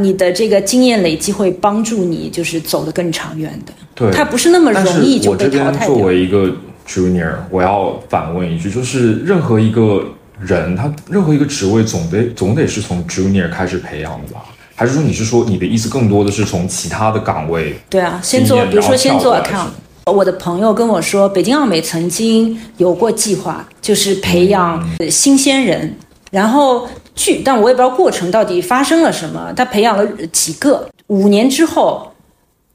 [0.00, 3.72] 你的这个经验累积会帮助你，就是走得更长远的。
[3.94, 5.94] 对，它不是那么容易就被淘汰掉。
[5.94, 6.52] 作为一个
[6.84, 10.04] junior，我要反问一句，就是任何一个。
[10.44, 14.42] 人他任何一个职位总得总得是从 junior 开始培养的吧？
[14.74, 17.76] 还是说你是说你的意思更多的是从其他的岗位？
[17.88, 19.68] 对啊，先做，比如说先做 account。
[20.06, 25.94] 我的朋友跟我说，北京奥美曾经有过计划，就是培养新鲜人。
[26.32, 29.52] 然后据，但我也不知道过程到底发生了什么。
[29.54, 32.10] 他培养了几个，五年之后，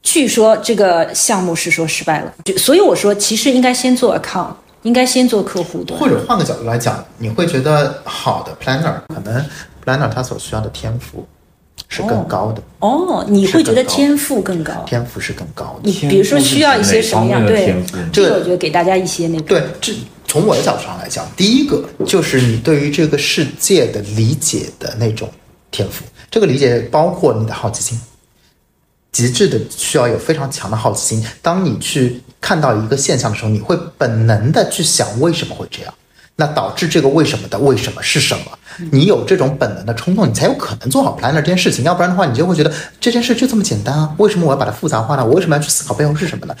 [0.02, 2.32] 据说这个项目是说失败了。
[2.44, 4.54] 就所以我说，其实应该先做 account。
[4.82, 9.44] 应该先做客户端，或者换个角度来讲，你会觉得好的 planner 可能
[9.84, 11.26] planner 他所需要的天赋
[11.88, 13.24] 是更高的哦。
[13.28, 14.72] 你会觉得天赋更高？
[14.86, 15.90] 天赋是更高的。
[15.90, 17.44] 你比如说需要一些什么样？
[17.44, 19.42] 的天赋，这个我觉得给大家一些那个。
[19.42, 19.92] 对，这
[20.26, 25.28] 从我的角度上来讲，第一个就是你对于这个世界的理解的那种
[25.70, 26.04] 天赋。
[26.30, 27.98] 这个理解包括你的好奇心。
[29.12, 31.26] 极致的需要有非常强的好奇心。
[31.42, 35.94] 当你去看到一个现象的时候，你会本能的去想为什么会这样。
[36.40, 38.44] 那导致这个为什么的为什么是什么？
[38.92, 41.84] 你有这种本能的冲动，你才有可能做好 planner 这件事情。
[41.84, 45.26] 要不然的话，你就会觉得这件事就这么简单啊，为什么我要把它复杂化呢？
[45.26, 46.54] 我为什么要去思考背后是什么呢？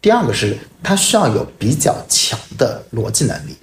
[0.00, 3.56] 第二个是它需要有比较强的逻辑能力。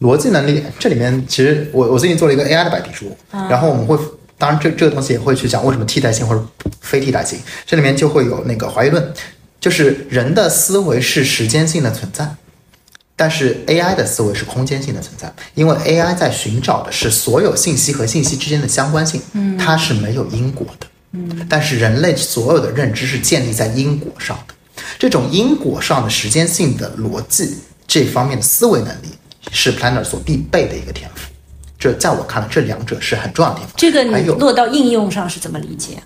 [0.00, 3.98] 逻辑能力这里面其实我我最近做了一个 AI 的白皮书，然后我们会
[4.40, 6.42] 当然这这个东西也会去讲为什么替代性或者
[6.80, 9.12] 非替代性，这里面就会有那个怀疑论，
[9.60, 12.26] 就是人的思维是时间性的存在。
[13.14, 19.20] 但是 AI 的思维是空间性的存在，因为 AI 在寻找的是所有信息和信息之间的相关性，
[19.58, 20.86] 它是没有因果的，
[21.46, 24.54] 但是人类所有的认知是建立在因果上的，
[24.98, 29.08] 这种因果上的时间性的逻辑这方面的思维能力
[29.52, 31.29] 是 Planner 所必备的一个天赋，
[31.80, 33.72] 这在我看来，这两者是很重要的地方。
[33.74, 35.96] 这个你落到应用上是怎么理解？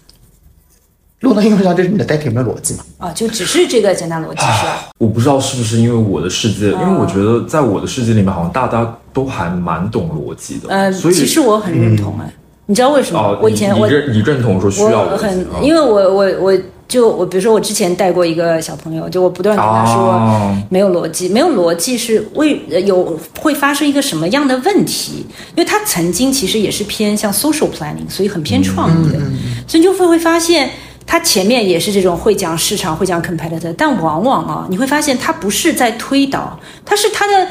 [1.21, 2.85] 落到应用上，这是你的 data 有没有逻辑嘛？
[2.99, 4.91] 啊，就只是这个简单逻辑是吧？
[4.99, 10.69] 我不知道是不是因为我的世界，因为我觉得在我的世界里面，好像大家都还蛮懂逻辑的。
[10.69, 12.31] 呃，所以其实我很认同哎，
[12.67, 13.19] 你知道为什么？
[13.19, 25.27] 哦，我以前我认你认同说需要我很逻辑啊，因为我我我就我比如说我之前带过一个小朋友，就我不断跟他说、哦没有逻辑，没有逻辑是为呃有会发生一个什么样的问题？
[25.55, 29.19] 因为他曾经其实也是偏向 social planning，所以很偏创意的，
[29.67, 30.71] 所以你就会会发现。
[31.07, 37.47] 他前面也是这种会讲市场、会讲 competitor，但往往啊，你会发现他不是在推导，他是他的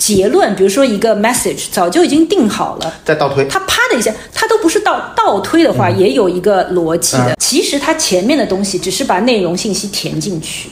[0.00, 7.36] 结论，比如说一个 message 早就已经定好了，再倒推，他啪的一下，他都不是倒倒推的话，也有一个逻辑的。
[7.38, 10.70] 其实他前面的东西只是把内容信息填进去，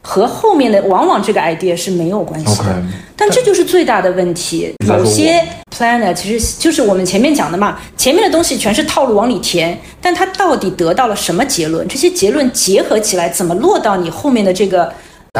[0.00, 2.82] 和后面的往往这个 idea 是没有关系的。
[3.16, 4.72] 但这就是最大的问题。
[4.86, 5.44] 有些
[5.76, 11.86] planner 其实就是我们前面讲的嘛，前面的东西全是套路往里填，但他到底得到了什么结论？
[11.88, 14.92] 这些结论结合起来，怎么落到你后面的这个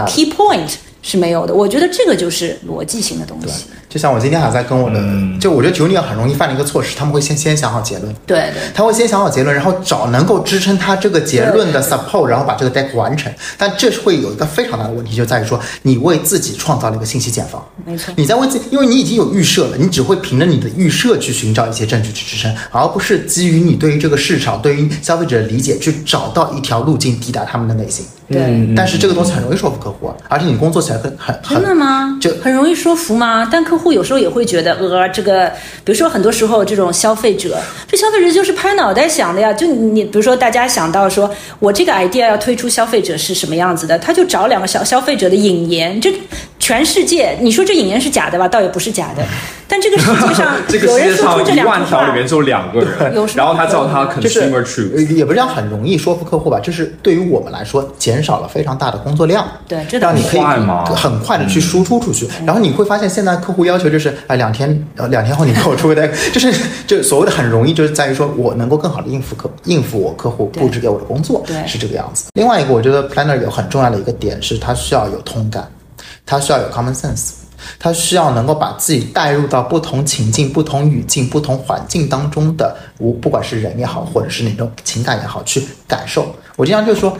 [0.08, 0.68] key point
[1.02, 1.52] 是没有的。
[1.52, 3.66] 我觉得这个就是逻辑性的东西。
[3.88, 8.62] 就像我今天还在跟我的，嗯就我觉得 junior 很容易犯的一个错是，他们会先先想好结论，对对。
[8.72, 13.30] 他会先想好结论，然后找能够支撑他这个结论的 support，然后把这个 deck 完成。
[13.58, 17.62] 但这是会有一个非常大的问题，就在于说你为自己创造了一个信息茧房。
[17.84, 28.06] 没错你在为自己，因为你已经有预设了，你只会凭着你的预设去寻找一些证据去支撑，而不是基于你对于这个市场、对于消费者的理解去找到一条路径抵达他们的内心。
[28.32, 32.18] 对，但是这个东西很容易说服客户啊，而且你工作起来很很很真的吗？
[32.20, 33.48] 就很容易说服吗？
[33.50, 35.48] 但客户有时候也会觉得，呃，这个，
[35.84, 39.52] 比如说很多时候这种消费者，这消费者就是拍脑袋想的呀。
[39.52, 46.12] 就你，比如说大家想到说我这个 idea 要推出消费者是什么样子的，他就找两个小消费者的引言，这
[46.58, 48.48] 全世界，你说这引言是假的吧？
[48.48, 49.22] 倒也不是假的，
[49.72, 59.48] 但这个世界上 这个有人世界上一万条里，面就两个人有什，么然后他叫他就是 consumer truth，呃也不是这样很容易说服客户吧，就是对于我们来说，减少了非常大的工作量。
[59.66, 62.28] 对这倒是让你可以快吗很快的去输出出去。
[62.44, 66.52] 然后你会发现，现在客户要求就是，哎，两天呃两天后你给我出个 deck，就是
[66.86, 72.26] 就所谓的很容易，就是在于说我能够更好的应付客应付我客户对布置给我的工作，对是这个样子。
[72.34, 75.66] 另外一个，我觉得 planner 有很重要的一个点是，它需要有通感，
[76.26, 77.41] 它需要有 common sense。
[77.78, 86.34] 他需要能够把自己带入到不同情境、不同语境、不同环境当中的，无不管是人也好，或者是那种情感也好，去感受。
[86.56, 87.16] 我经常就说，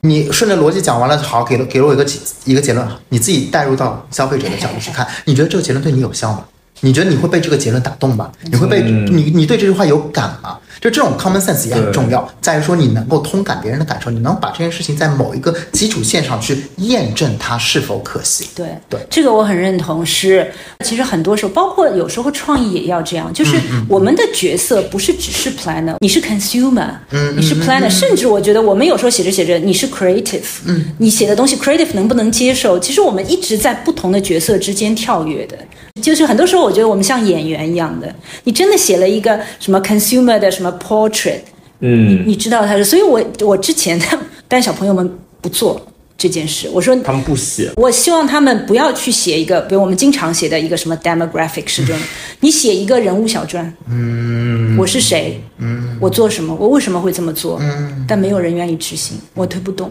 [0.00, 6.44] 你顺着逻辑讲完了，好，给了给了我一个结一个结论，你自己带入到消费者的角度去看，你觉得这个结论对你有效吗？
[6.82, 8.32] 你觉得你会被这个结论打动吗？
[8.44, 10.58] 你会被你你对这句话有感吗？
[10.80, 18.46] 就这种 common sense 也很重要，在于说你能够通感别人的感受，你能把这件事情在某一个基础线上去验证它是否可行。
[18.54, 20.04] 对对这个我很认同。
[20.04, 20.50] 是，
[20.84, 32.78] 其实很多时候，包括有时候创意也要这样，就是嗯我们的角色不是只是 planner，你是 consumer，嗯你是 planner，甚至我觉得我们有时候写着写着，你是 creative，嗯，你写的东西 creative 能不能接受？
[32.78, 35.58] 其实我们一直在不同的角色之间跳跃的。
[36.02, 41.40] 就是很多时候，我觉得我们像演员一样的，你真的写了一个什么 consumer 的什么 portrait，
[41.80, 44.00] 嗯，你知道他是，所以我我之前
[44.48, 45.80] 但小朋友们不做
[46.16, 52.02] 这件事，我说他们不写，我希望他们不要去写一个，比如我们经常写的一个什么 demographic 是这种，
[52.40, 59.90] 你写一个人物小传，嗯，我是谁，嗯，我做什么，我为什么会这么做，嗯，但没有人愿意执行，我推不动，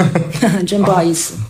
[0.66, 1.40] 真不好意思，对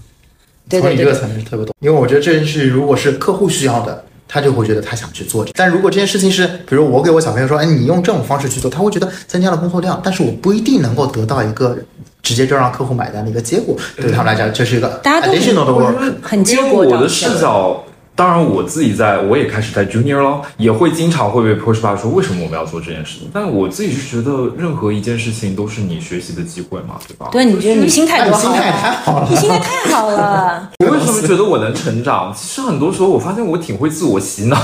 [0.71, 5.47] 从你这个对对对，层面特别懂，因为我觉得这件事如果是客户需要的，他就会觉得他想去做。
[5.55, 11.77] 但如果这件事情是，比如我给我小朋友说，哎，你用这种方式去做，他会觉得增加了工作量，但是我不一定能够得到一个
[12.23, 13.77] 直接就让客户买单的一个结果。
[13.97, 16.15] 对他们来讲，这是一个大家都 additional 的 work。
[16.23, 17.39] 很结因为果我的视。
[17.39, 17.85] 角
[18.17, 23.29] 当然，我自己在我也开始在 junior 了，也会经常会被 push back 说为什么我们要做这件事情。
[23.35, 27.29] 但我自己是觉得任何一件事情都是你学习的机会嘛，对吧？
[27.33, 28.41] 对，你觉得你心态多好？
[28.41, 30.71] 心态太好了你心态太好了。
[30.79, 32.33] 我为什么觉得我能成长？
[32.37, 34.57] 其实很多时候我发现我挺会自我洗脑、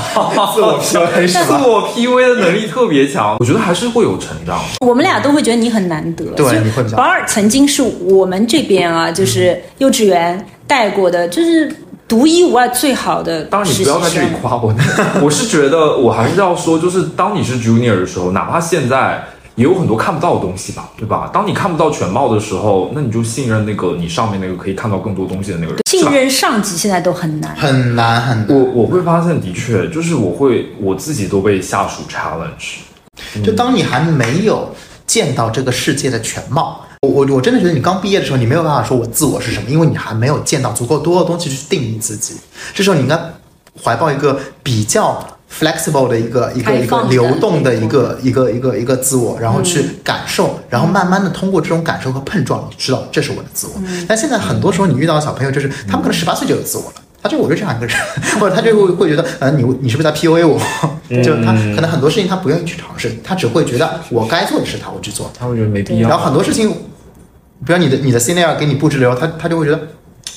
[0.55, 3.37] 自我 PUA 自我 PUA 的能力特别强。
[3.41, 4.61] 我觉得还是会有成长。
[4.87, 6.25] 我们俩都会觉得你很难得。
[6.37, 11.75] 对你会保尔曾经是我们这边啊，就是幼稚园带过的，就是
[12.11, 14.27] 独一无二最好的当然，你不要在这里。
[14.43, 14.75] 夸我，
[15.23, 21.31] 我是觉得我还是要说，就是当你是 junior 的时候，哪怕现在也有很多看不到的东西吧，对吧？
[21.33, 27.55] 当你看不到全貌的时候，那你就信任那个你上面那个可以看到更多东西的那个人，信任上级现在都很难。
[27.55, 28.75] 很难很我难。
[28.75, 32.79] 我会发现，的确，就是我会我自己都被下属 challenge。
[33.45, 34.75] 就当你还没有
[35.07, 42.35] 见到这个世界的全貌，我我我真的觉得你刚毕业的时候，你没有办法说我自我是什么，因为你还没有见到足够多的东西去定义自己。
[42.75, 43.19] 这时候你应该
[43.83, 45.19] 怀抱一个比较
[45.51, 53.73] flexible 的一个一个一个流动的一个一个一个一个自我，然后去感受，然后慢慢的通过这种感受和碰撞，你知道这是我的自我。
[54.07, 56.97] 但现在很多时候你遇到的小朋友，就是他们可能十八岁就有自我了。
[57.23, 57.97] 他就我就这样一个人，
[58.41, 60.61] 或者他就会会觉得，呃，你你是不是在 PUA 我？
[61.23, 66.09] 就他可能很多事情他不愿意去尝试，他只会觉得我该做的是他我去做，他会觉得没必要。
[66.09, 66.75] 然后很多事情，
[67.65, 69.81] 比如你的你的 senior 给你布置流，他他就会觉得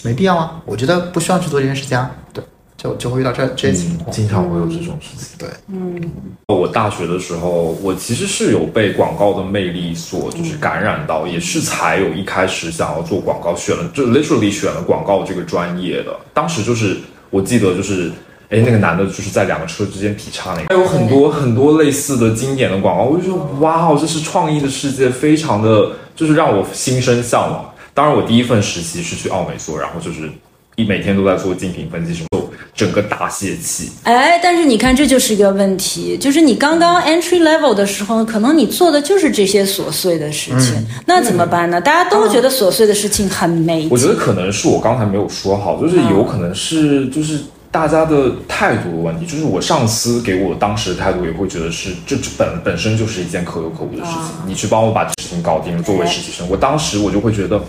[0.03, 2.43] 没必要啊，我觉得不需要去做这件事情啊，对，
[2.75, 4.11] 就就会遇到这这些情况。
[4.11, 5.37] 经常会有这种事情。
[5.37, 6.11] 对，嗯
[6.47, 16.15] 我大学的时候，我其实是有被广告的魅力所就是感染到，也是才有一开始想要做广告，选了就 literally 选了广告这个专业的。
[16.33, 16.97] 当时就是
[17.29, 18.11] 我记得就是。
[18.49, 27.73] 哎，那个男的就是在两个车之间劈叉那个，还有很多很多类似的经典的广告，我就觉得哇哦，这是创意的世界，非常的就是让我心生向往。
[27.93, 30.29] 当然，我第一份实习是去奥美做，然后就是
[30.75, 33.91] 一每天都在做竞品分析什么，整个大泄气。
[34.01, 40.73] 哎，但是你看，这就是一个问题，就是你刚刚 entry level 的时候，可能你做的就是这些琐碎的事情，
[41.05, 41.79] 那怎么办呢？
[41.79, 43.89] 大家都觉得琐碎的事情很没劲。
[43.91, 47.39] 我觉得可能是我刚才没有说好，就是有可能是就是
[47.73, 57.59] 大家的态度的问题，就是我上司给我当时的态度也会觉得是这本本身就是一件可有可无的事情，你去帮我把这事情搞定了，作为实习生，我当时我就会觉得。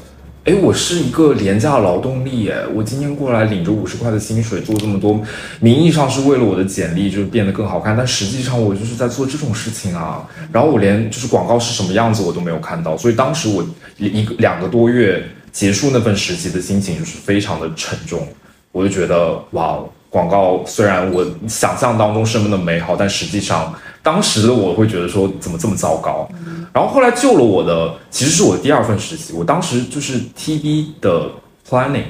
[0.45, 5.19] 哎，我是一个廉价劳动力，哎，我今天过来领着五十块的薪水，做这么多，
[5.59, 10.23] 名义上是为了我的简历就是变得更好看，但实际上我就是在做这种事情啊。
[10.53, 18.29] 然后我连就是广告是什么样子我都没有看到，所以当时我一个两个多月结束那份实习的心情就是非常的沉重，
[18.71, 19.79] 我就觉得哇，
[20.15, 26.29] 广告虽然我想象当中是那么的美好，但实际上当时的我会觉得说怎么这么糟糕。
[26.73, 29.33] 然后后来救了我的，其实是我第二份实习。
[29.33, 31.29] 我当时就是 TB 的
[31.69, 32.05] planning，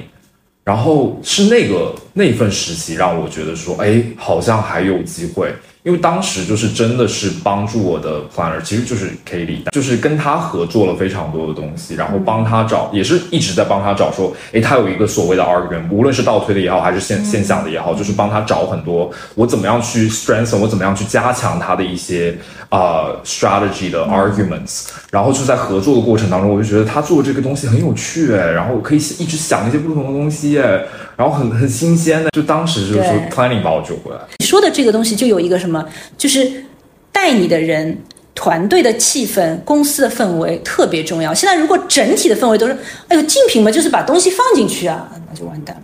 [0.63, 5.51] 然后是那个那份实习让我觉得说，哎，好像还有机会。
[5.85, 22.35] 因为当时就是真的是帮助我的 planner，其实就是 Kelly，就是跟他合作了非常多的东西，然后帮他找，也是一直在帮他找说，诶，他有一个所谓的 argument，无论是倒推的也好，还是现现象的也好，就是帮他找很多我怎么样去 strengthen，我怎么样去加强他的一些
[22.69, 30.81] 呃 strategy 的 arguments，然后就在合作的过程当中，我就觉得他做这个东西很有趣，哎，然后可以一直想一些不同的东西，哎，
[31.17, 34.19] 然后很很新鲜的，就当时就是说 planning 把我救回来。
[34.39, 35.85] 你说的这个东西就有一个什么，
[36.17, 36.65] 就是
[37.11, 37.97] 带你的人。
[38.37, 41.33] 团队的气氛、公司的氛围特别重要。
[41.33, 45.83] 现在如果整体的氛围都是，哎呦，竞品嘛，就是把东西放进去啊，那就完蛋了。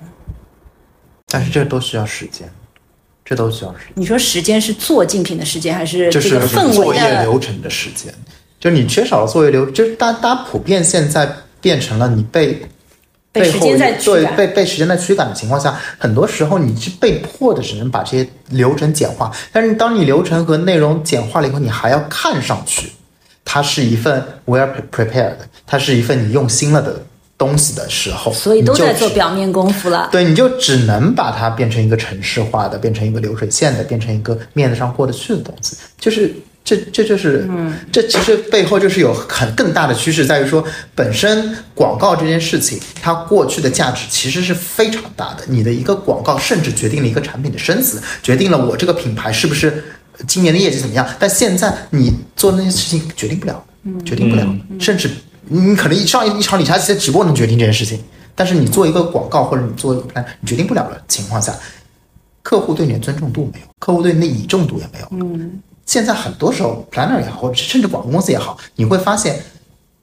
[1.27, 2.45] 但是这都需要时间，
[3.23, 3.93] 这都需要时间。
[3.95, 7.21] 你说时间是做竞品的时间，还是就是这个氛作业围的？
[7.21, 8.13] 流程的时间，
[8.59, 12.61] 就你缺少了作业流，就是大大家普遍现在变成了你被
[13.31, 22.91] 被时间在驱对赶被被时间在驱赶的情况下，很多时候你是被迫的只能把这些流程简化，但是当你流程和内容简化了以后，你还要看上去
[23.45, 27.03] 它是一份 well prepared，它是一份你用心了的
[27.37, 30.09] 东西的时候，所以都在做表面功夫了。
[30.11, 35.75] 对，你就只能把它变成一个程式化的，变成一个流水线的，变成一个面子上过得去的东西。
[35.97, 45.43] 就是这这就是，嗯，这其实背后就是有很更大的趋势，在于说本身广告这件事情，它过去的价值其实是非常大的。
[45.47, 49.83] 你的一个广告甚至决定了一个产品的生死，决定了我这个品牌是不是
[50.27, 51.05] 今年的业绩怎么样。
[51.19, 53.63] 但现在你做那些事情决定不了，
[54.05, 54.47] 决定不了，
[54.79, 55.09] 甚至
[55.47, 57.99] 你可能一上一场理查奇的直播能决定这件事情。
[58.33, 61.53] 但是你做一个广告或者你做一个 plan，你决定不了的情况下，
[62.41, 65.07] 客户对你的尊重度没有，客户对你的倚重度也没有。
[65.11, 65.59] 嗯，
[65.91, 69.37] 现在很多时候 planner 也好，或者甚至广告公司也好，你会发现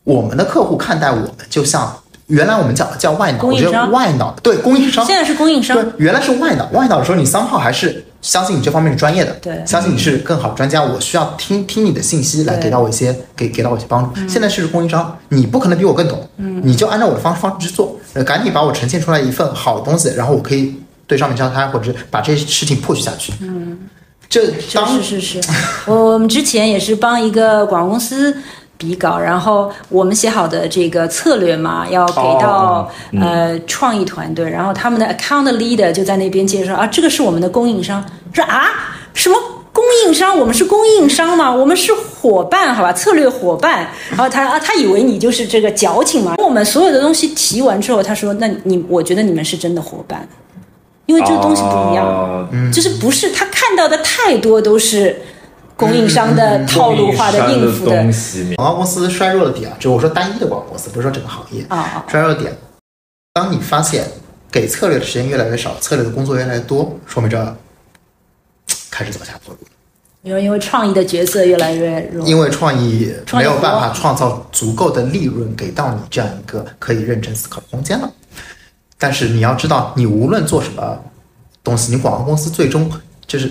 [0.05, 1.91] 我们的客户看待我们就像
[2.27, 5.75] 原来我们讲的叫外脑，我觉得外脑对供应商，现在是供应商。
[5.75, 9.65] 对，原来是外脑，外脑的时候你三号还是相信你这方面是专业的，对。
[9.65, 14.29] 相信你是更好的专家，我需要听听你的信息来给到我一些给给到我一些帮助。
[14.29, 20.75] 现在是供应商，你不可能比我更懂，你就按照我的方方式去做，呃，赶紧把我呈现出来一份好的东西，然后我可以
[21.07, 23.33] 对上面交差，或者是把这些事情 push 下去。
[23.41, 23.79] 嗯，
[24.29, 25.41] 这当是是是，
[25.87, 28.37] 我我们之前也是帮一个广告公司
[28.77, 38.69] 比稿，然后我们写好的这个策略嘛，要给到、呃创意团队，然后他们的 account leader 就在那边介绍啊，这个是我们的供应商，说啊
[39.15, 39.37] 什么？
[39.71, 43.89] 供应商，我们是供应商吗，我们是伙伴，好吧，策略伙伴。
[44.11, 46.35] 然后他啊，他以为你就是这个矫情嘛。
[46.39, 50.29] 我们所有的东西提完之后，他说：“那你，我觉得你们是真的伙伴，
[51.09, 52.07] 因为这个东西不一样。
[52.07, 55.21] 哦就是不是他看到的太多都是
[55.77, 62.57] 供应商的套路化的应付的东西，广告公司衰弱的点啊，就我说单一的广告公司，不是说整个行业啊啊衰弱的点。
[63.35, 64.07] 当你发现
[64.51, 67.57] 给策略的时间越来越少，策略的工作越来越多，说明这
[68.91, 69.61] 开始走下坡路。
[70.23, 78.11] 因为因为创意的角色越来越弱，因为创意没有办法创造足够的利润给到你这样一个可以认真思考的空间了。
[78.99, 81.03] 但是你要知道，你无论做什么
[81.63, 82.91] 东西，你广告公司最终
[83.27, 83.51] 就是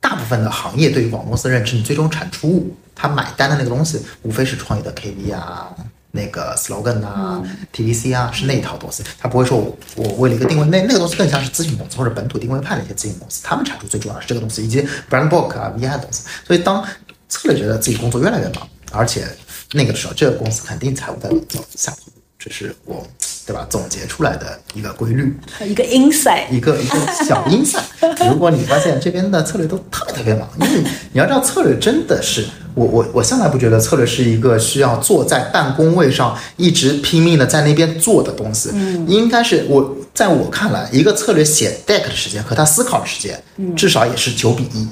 [0.00, 5.68] 大部分的行业对于广告公司的认知，你最终产出物，他买单的那个东西，无非是创意的 KV 啊。
[6.14, 7.42] 那个 slogan 啊、
[7.74, 16.24] TVC 啊，是那一套东西，他不会说我我为了一个定位，那那个东西更像是咨询公司或者本土定位派的一些咨询公司，他们产出最重要的是这个东西，以及 brand book 啊、VI 的东西。
[16.46, 16.84] 所以当
[17.30, 19.26] 策略觉得自己工作越来越忙，而且
[19.72, 23.06] 那个时候这个公司肯定财务在走下坡路，这是我
[23.44, 25.34] 对吧总结出来的一个规律。
[25.64, 26.50] 一个 insight。
[26.50, 28.30] 一个一个小 insight。
[28.30, 30.80] 如果你发现这边的策略都特别特别忙，因为
[31.12, 38.70] 你要知道策略真的是我我我向来不觉得策略是一个需要坐在办公位上一直拼命的在那边做的东西。
[38.72, 43.42] 嗯，应该是我在我看来，一个策略写 deck 的时间和他思考的时间，
[43.76, 44.88] 至少也是九比一。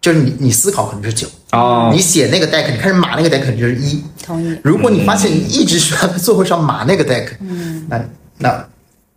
[0.00, 1.26] 就是你你思考可能是九。
[1.52, 1.90] 哦。
[1.92, 4.02] 你写那个 deck，你开始码那个 deck 可能就是一。
[4.24, 4.58] 同意。
[4.62, 8.04] 如果你发现你一直需要在座位上码那个 deck，嗯，那
[8.38, 8.68] 那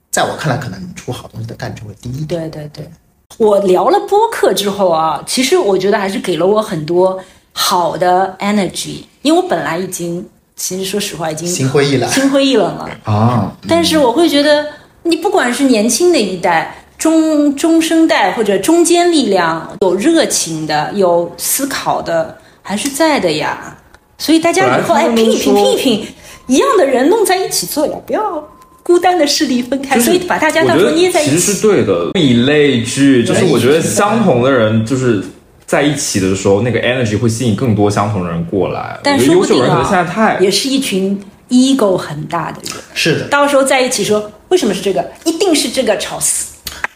[0.09, 2.49] 在我看来，可能出好东西的概率就会低一点。
[2.49, 2.89] 对对对，
[3.37, 7.19] 我聊了播客之后啊，其实我觉得还是给了我很多
[7.53, 10.25] 好的 energy，因为我本来已经，
[10.55, 12.09] 其实说实话已经心灰意冷。
[12.09, 12.89] 心灰意冷了。
[13.03, 14.65] 啊，但是我会觉得，
[15.03, 23.75] 你不管是年轻的一代、中中生代或者中间力量，有热情的、有思考的，还是在的呀。
[24.19, 26.05] 所以大家以后哎拼一拼拼一拼，
[26.45, 28.47] 一样的人弄在一起做呀，不要
[28.83, 29.99] 孤单的势力分开。
[29.99, 31.61] 所以把大家到时候捏在一起其实是。
[31.63, 35.23] 对的，物以类聚，就是我觉得相同的人就是。
[35.65, 38.99] 在一起的时候，那个 energy 会吸引更多相同的人过来。
[39.01, 46.50] 但我觉得优秀人可说不定啊能现在太，也是一群 ego 很大的人，是的，到时候在一起说为什么是这个，一定是这个吵死。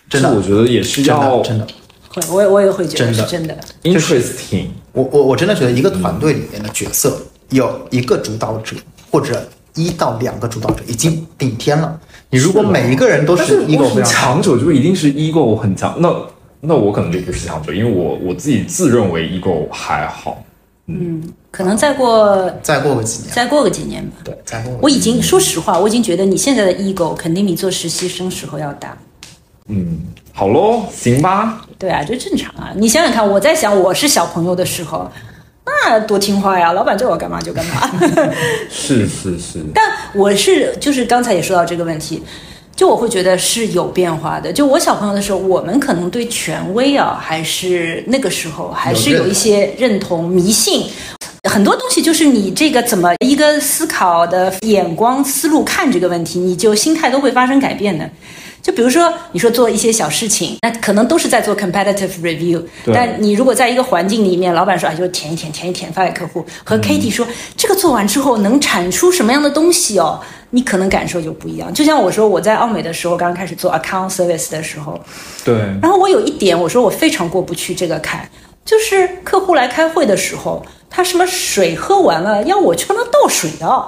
[0.10, 1.68] 真的，我觉得也是真要的，真的。
[2.10, 3.58] 会，我也我也会觉得真的是真的。
[3.84, 4.68] interesting。
[4.93, 7.18] 我我我真的觉得一个团队里面的角色
[7.49, 8.76] 有一个主导者
[9.12, 11.99] 或者一到两个主导者已经顶天了。
[12.30, 15.95] 你如果每一个人都但是非常强者，就一定是 ego 很强。
[15.99, 16.16] 那
[16.62, 20.41] 那我可能就不是强者，因为我我自己自认为 ego 还好。
[20.88, 24.18] 嗯可能再过再过个几年，再过个几年吧。
[24.24, 28.97] 对，再过个我已经说实话，我已经觉得你现在的 ego 肯定比做实习生时候要大。
[29.68, 29.99] 嗯，
[30.32, 31.66] 好喽，行吧。
[31.80, 32.72] 对啊，这正常啊。
[32.76, 35.09] 你想想看，我在想我是小朋友的时候，
[35.66, 37.89] 那多听话呀，老板叫我干嘛就干嘛。
[38.70, 42.22] 是是是，但我是就是刚才也说到这个问题，
[42.76, 44.53] 就我会觉得是有变化的。
[44.53, 50.86] 就我小朋友的时候，我们可能对权威啊，还是那个时候还是有一些认同、迷信。
[51.49, 58.07] 很多东西就是你这个怎么一个思考的眼光、思路看这个问题，你就心态都会发生改变的。
[58.66, 62.59] 就比如说，你说做一些小事情，那可能都是在做 competitive review，
[62.91, 71.72] 但你如果在一个环境里面，老板说哎就填一填，填一填发给客户，和 Kitty 说、这个做完之后能产出什么样的东西哦，你可能感受就不一样。
[71.72, 74.99] 就像我说我在奥美的时候，刚刚开始做 account service 的时候，
[75.43, 78.28] 对，然后我有一点，我说我非常过不去这个坎，
[78.66, 83.86] 就是客户来开会的时候，他什么水喝完了要我去帮他倒水的，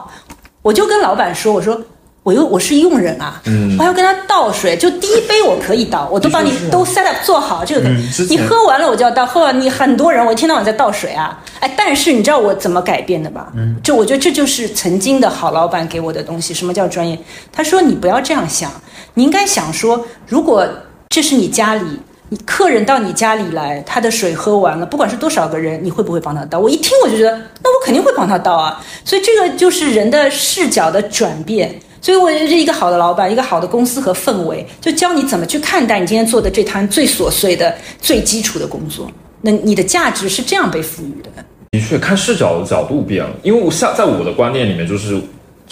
[0.61, 1.82] 我就跟老板说，我说。
[2.28, 3.41] 我又我是佣人啊，
[3.78, 7.88] 我还要跟他倒水，就第一杯我可以倒，我都帮你都 set up 做好这个
[8.30, 13.53] 你喝完了我就要倒，喝完你很多人我一天到晚在倒水啊，哎，但是你知道我怎么改变的吧？
[13.55, 16.53] 嗯，就我觉得这就是曾经的好老板给我的东西。
[16.53, 17.17] 什么叫专业？
[17.49, 18.69] 他说你不要这样想，
[19.13, 20.67] 你应该想说，如果
[21.07, 21.84] 这是你家里
[22.28, 26.59] 你客人到你家里来，他的水喝完了，不管是多少个人，你会不会帮他倒？
[26.59, 27.32] 我一听我就觉得，
[27.63, 28.84] 那我肯定会帮他倒啊。
[29.05, 31.73] 所以这个就是人的视角的转变。
[32.01, 39.09] 所以我觉得一个好的老板，一个好的公司和氛围，就教你怎么去看待你今天做的这摊最琐碎的、最基础的工作。
[39.41, 41.29] 那你的价值是这样被赋予的。
[41.71, 45.19] 的确，看视角的角度变了，因为我下在我的观念里面，就是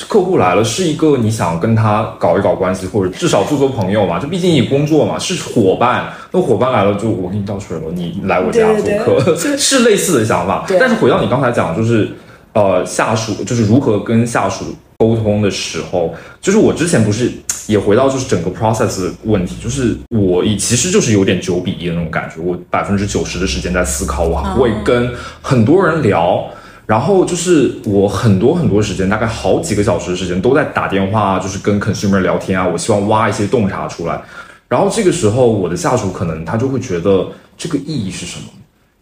[0.08, 6.12] 客户来了是一个你想跟他搞一搞关系，或者至少做做朋友嘛，就毕竟你工作嘛，是伙伴。
[6.32, 10.66] 那伙伴来了，就我给你倒水了，你来我家做客，是类似的想法。
[10.80, 12.12] 但是回到你刚才讲，就是
[12.54, 14.66] 呃，下属就是如何跟下属。
[14.98, 17.32] 沟通的时候，就是我之前不是
[17.68, 26.46] 也回到就是整个 process 的问题，就是我以其实就是有点九比一的那种感觉，我百分之九十的时间在思考，我会跟很多人聊，
[26.86, 34.22] 然后就是我很多很多时间，大概好几个小时的时间都在打电话，就是跟 consumer 聊天啊，我希望挖一些洞察出来，
[34.68, 37.28] 然后这个时候我的下属可能他就会觉得
[37.58, 38.46] 这个意义是什么？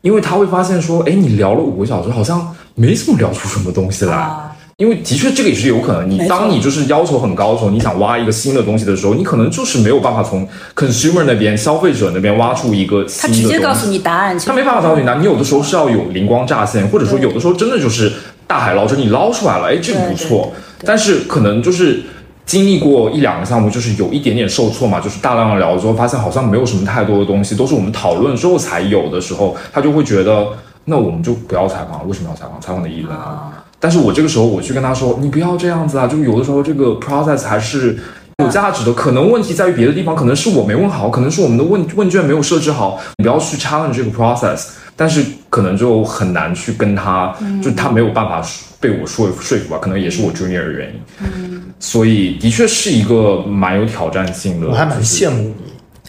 [0.01, 4.52] 因为他会发现说，哎，你聊了五个小时，好像没怎么聊出什么东西来。
[4.77, 6.09] 因为的确，这个也是有可能。
[6.09, 13.37] 你当你就是要求很高的时候，你想挖一个新的东西的时候，你可能就是没有办法从 consumer 那边、消费者那边挖出一个新的。
[13.37, 15.21] 他直接告诉你答案，他没办法告诉你答案。
[15.21, 18.11] 你有的时候是要有灵光乍现，或者说有的时候真的就是
[18.47, 20.51] 大海捞针，你捞出来了，哎，这个不错。
[20.83, 22.01] 但是可能就是
[22.45, 30.47] 经历过一两个项目，就是有一点点受挫嘛，就是大量的聊之后，发现好像没有什么太多的东西，都是我们讨论之后才有的时候，他就会觉得，
[30.85, 32.05] 那我们就不要采访了。
[32.07, 32.59] 为什么要采访？
[32.59, 33.62] 采访的意义在哪？
[33.83, 37.97] 但是我这个时候我去跟他说，你不要这样子啊，就是有的时候这个 process 还是
[38.37, 38.93] 有价值的。
[38.93, 42.97] 可能问题在于别的地方，可能是我没问好，可能是我们的问问卷没有设置好。
[43.17, 48.41] 你不要去 challenge 这个 process，但是可能就很难去跟他，就他没有办法
[48.79, 51.01] 被我说说服吧，可能也是我 junior 的原因。
[51.21, 54.69] 嗯，所以的确是一个蛮有挑战性的。
[54.69, 55.55] 我还蛮羡慕你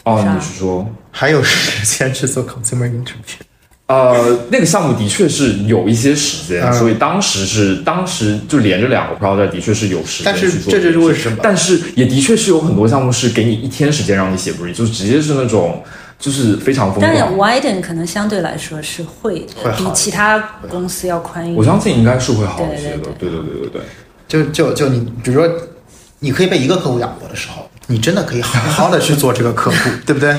[0.05, 3.43] 哦，你是说还有时间去做 consumer interview？
[3.87, 10.71] 呃，那个项目的确是有一些时间，所以当时是当时就连着两个 project，的确是有时间去做。
[10.71, 11.37] 但是这就是为什么？
[11.43, 15.83] 但是也的确是有很多项目是给你一天时间让你写 brief，就是直接是那种
[16.17, 17.13] 就是非常疯狂。
[17.15, 19.45] 但 Widen 可能相对来说是会
[19.77, 21.55] 比其他公司要宽一点。
[21.55, 22.97] 我相信应该是会好一些的。
[23.19, 23.81] 对对对对对。
[24.27, 25.47] 就就就你比如说，
[26.21, 29.77] 你可以被一个客户养活的时候，你真的可以好好的去做这个客户，
[30.07, 30.35] 对不对？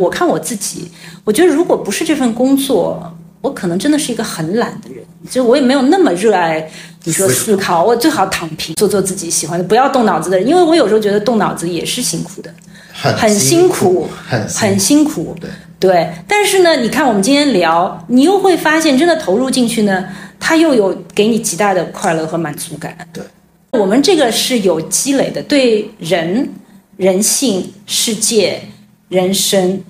[0.00, 0.90] 我看我自己，
[1.24, 3.00] 我觉得如果不是这份工作，
[3.42, 5.04] 我可能真的是一个很懒的人。
[5.30, 6.66] 就我也没有那么热爱
[7.04, 10.48] 你说思考，我最好躺平，做做自己喜欢的，不要动脑子的人。
[10.48, 12.50] 因为我有时候觉得动脑子也是辛苦的，
[12.92, 15.36] 很辛苦，很很辛苦。
[15.38, 20.06] 对对，但是呢，你看我们今天聊，你又会发现，真的投入进去呢，
[20.38, 22.96] 它又有给你极大的快乐和满足感。
[23.12, 23.22] 对，
[23.72, 26.48] 我们这个是有积累的，对人、
[26.96, 28.62] 人性、世界。
[29.10, 29.82] 人生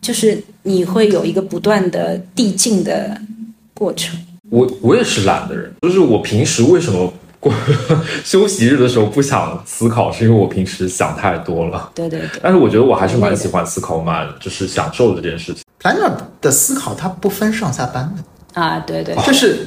[0.00, 3.20] 就是你会有一个不断的递进的
[3.74, 4.18] 过程。
[4.48, 7.52] 我我也是懒的人，就是我平时为什么过
[8.24, 11.90] 休息日的时候不想思考，是因为我平时想太多了。
[11.94, 12.40] 对对对。
[12.42, 15.62] 但是我觉得我还是蛮喜欢思考，蛮就是享受这件事情。
[15.82, 19.66] Planner 的思考它不分上下班的啊，对对，就是。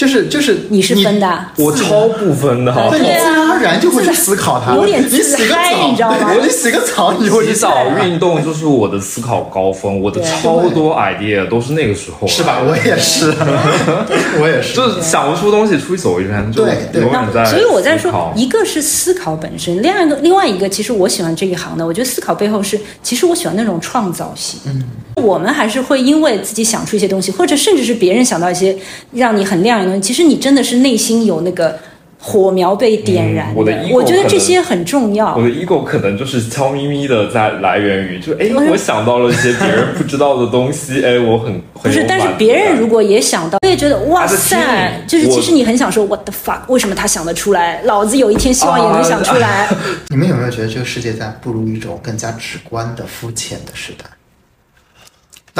[0.00, 4.74] 就是就是你是分的，我超不分的，对，自然而然就会去思考它。
[4.74, 6.16] 有点自嗨，你知道吗？
[6.34, 12.62] 我你洗个澡，你洗澡运动就是我的思考高峰，我的超多 idea 都是那个时候，是吧？
[12.66, 13.30] 我也是，
[14.40, 16.66] 我也是，就是想不出东西，出去走一圈，就
[16.98, 17.44] 永远在。
[17.44, 24.58] 所以我在说，一个是思考本身，另外一个另外一个，其实我喜欢这一行的，我觉得思考背后是，其实我喜欢那种创造性。
[24.64, 24.82] 嗯，
[25.16, 28.74] 我们还是会因为自己想出一些东西，或者甚至是别人想到一些
[29.12, 29.89] 让你很亮眼。
[29.98, 31.74] 其实你真的是内心有那个
[32.18, 33.50] 火苗被点燃。
[33.56, 35.34] 我的，我觉得这些很重要。
[35.34, 47.80] 我的 ego 可能就是悄咪咪的在来源于，就哎，我想到了一些别人不知道的东西， 哎，我很不是，但是别人如果也想到，我也觉得哇塞，就是其实你很想说 what the fuck，为什么他想得出来？
[47.84, 49.66] 老子有一天希望也能想出来。
[50.10, 54.04] 你们有没有觉得这个世界在步入一种更加直观的肤浅的时代？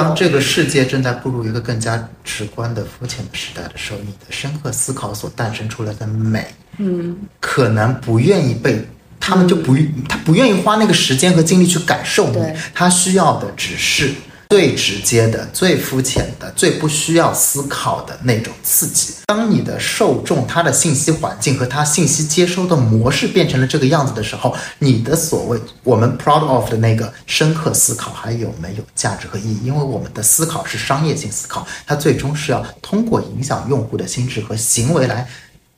[0.01, 6.47] 当这个世界正在步入一个更加直观的肤浅的时代的时候，你的深刻思考所诞生出来的美，
[6.79, 8.83] 嗯，可能不愿意被
[9.19, 9.77] 他们就不
[10.09, 12.43] 他不愿意花那个时间和精力去感受你，
[12.75, 14.11] 他需要的只是。
[14.51, 19.15] 最直接的、最肤浅的、最不需要思考的那种刺激。
[19.27, 29.61] 当你的受众他的信息环境和他信息接收的模式变成了这个样子的时候，你的所谓我们 proud of 的那个深刻思考还有没有价值和意义？
[29.67, 35.29] 因为我们的思考是商业性思考，它最终是要通过影响用户的心智和行为来，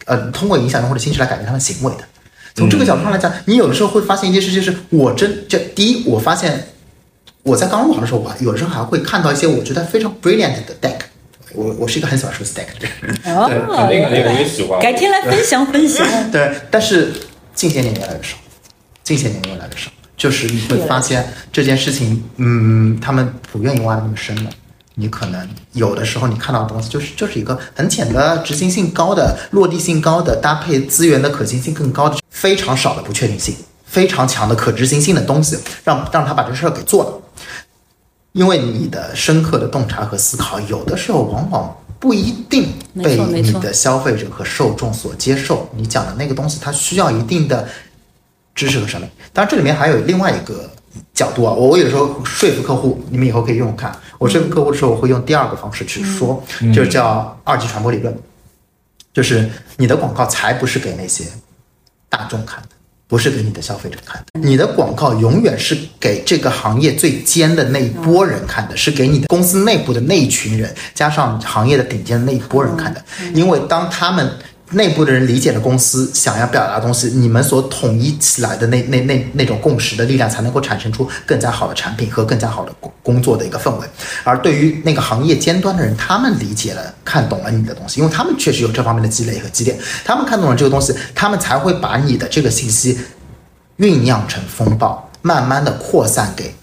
[0.07, 2.05] 呃，通过影响用户的心智来改变他们行为的。
[2.55, 6.69] 从这个角度上来讲，你有的时候会发现一件事，就是我真就第一，我发现。
[7.43, 10.99] 我在刚入行的时候，我还有的时候还会看到一些我觉得非常 brilliant 的 deck。
[11.55, 14.81] 我我是一个很喜欢说 stack 的人，哦，肯定肯定我也喜欢。
[14.81, 16.07] 改天来分享分享。
[16.33, 17.13] 对，但是
[17.55, 18.37] 近些年越来越少，
[19.05, 24.51] 近些年越来越少，就是你会发现这件事情，嗯，他们不愿意挖的那么深了。
[24.95, 37.19] 你可能有的时候你看到的东西，就是就是一个很浅的、执行性高的、落地性高的、搭配资源的可行性更高的、非常少的不确定性、非常强的可执行性的东西，让让他把这事儿给做了。
[38.33, 42.73] 因为你的深刻的洞察和思考，有的时候往往不一定
[43.03, 45.69] 被你的消费者和受众所接受。
[45.77, 47.69] 你讲的那个东西，它需要一定的
[48.55, 49.09] 知识和审美。
[49.33, 50.71] 当然，这里面还有另外一个
[51.15, 51.53] 角度啊。
[51.53, 53.95] 我有时候说服客户，你们以后可以用用看。
[54.19, 56.43] 我说服客户的时候，我会用第二个方式去说，
[56.75, 58.17] 就叫二级传播理论，
[59.13, 61.25] 就是你的广告才不是给那些
[62.09, 62.69] 大众看的。
[63.13, 73.05] 不是给你的消费者看的，你的广告永远是给这个行业最尖的那一波人看的，是给你的公司内部的那一群人，加上行业的顶尖的那一波人看的。
[73.35, 74.33] 因为当他们
[74.73, 83.87] 内部的人理解了公司想要表达的东西，你们所统一起来的那那那那种共识的力量，才能够产生出更加好的产品和更加好的工工作的一个氛围。
[84.25, 92.99] 而对于那个行业尖端的人，他们理解了、看懂了你的东西，因为他们确实有这方面的积累和积淀，他们看懂了这个东西，他们才会把你的这个信息
[93.79, 96.55] 酝酿成风暴，慢慢的扩散给。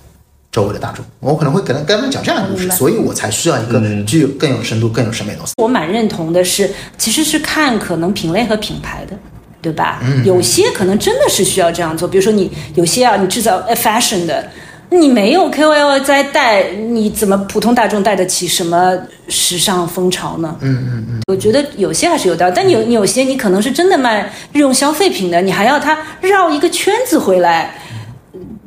[0.52, 5.54] 周围的大众，我可能会跟跟他们讲这样的故事，所以我才需要一个具有更有深度、更有审美的东西。
[5.58, 9.16] 我蛮认同的是，其实是看可能品类和品牌的，
[9.62, 10.02] 对吧？
[10.26, 14.50] 有些可能真的是需要这样做，比如说你有些啊，你制造 fashion 的，
[14.89, 18.97] 你没有 KOL 在带，你怎么普通大众带得起什么
[19.28, 20.56] 时尚风潮呢？
[20.62, 27.76] 嗯嗯嗯，我觉得有些还是有道理，但有有些你可能是真的卖日用消费品的，你还要他绕一个圈子回来。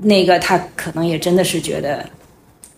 [0.03, 2.05] 那个他可能也真的是觉得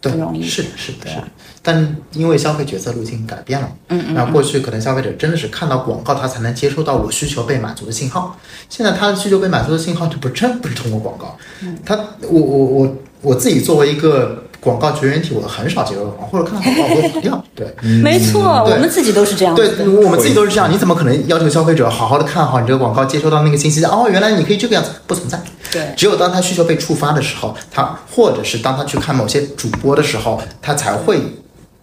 [0.01, 1.25] 不容易，是的，是的，是的。
[1.63, 8.39] 但因为消费决策路径改变了，嗯嗯，然后过去可能消费者真的是看到广告，他才能接收到我需求被满足的信号。
[8.69, 11.37] 现在他的需求被满足的信号就不真不是通过广告，
[11.85, 14.44] 他我我我我自己作为一个。
[14.65, 17.45] 广告绝缘体，我很少接受广告，或者看到广告我会划掉。
[17.55, 19.55] 对，没错，我们自己都是这样。
[19.55, 20.73] 对，我们自己都是这样。
[20.73, 23.85] 你怎么可能要求消费者好好的看好你这个广告，接收到那个信息？
[23.85, 25.39] 哦，原来你可以这个样子，不存在。
[25.71, 31.21] 对，只有当他需求被触发的时候，他或者是当他去看某些主播的时候，他才会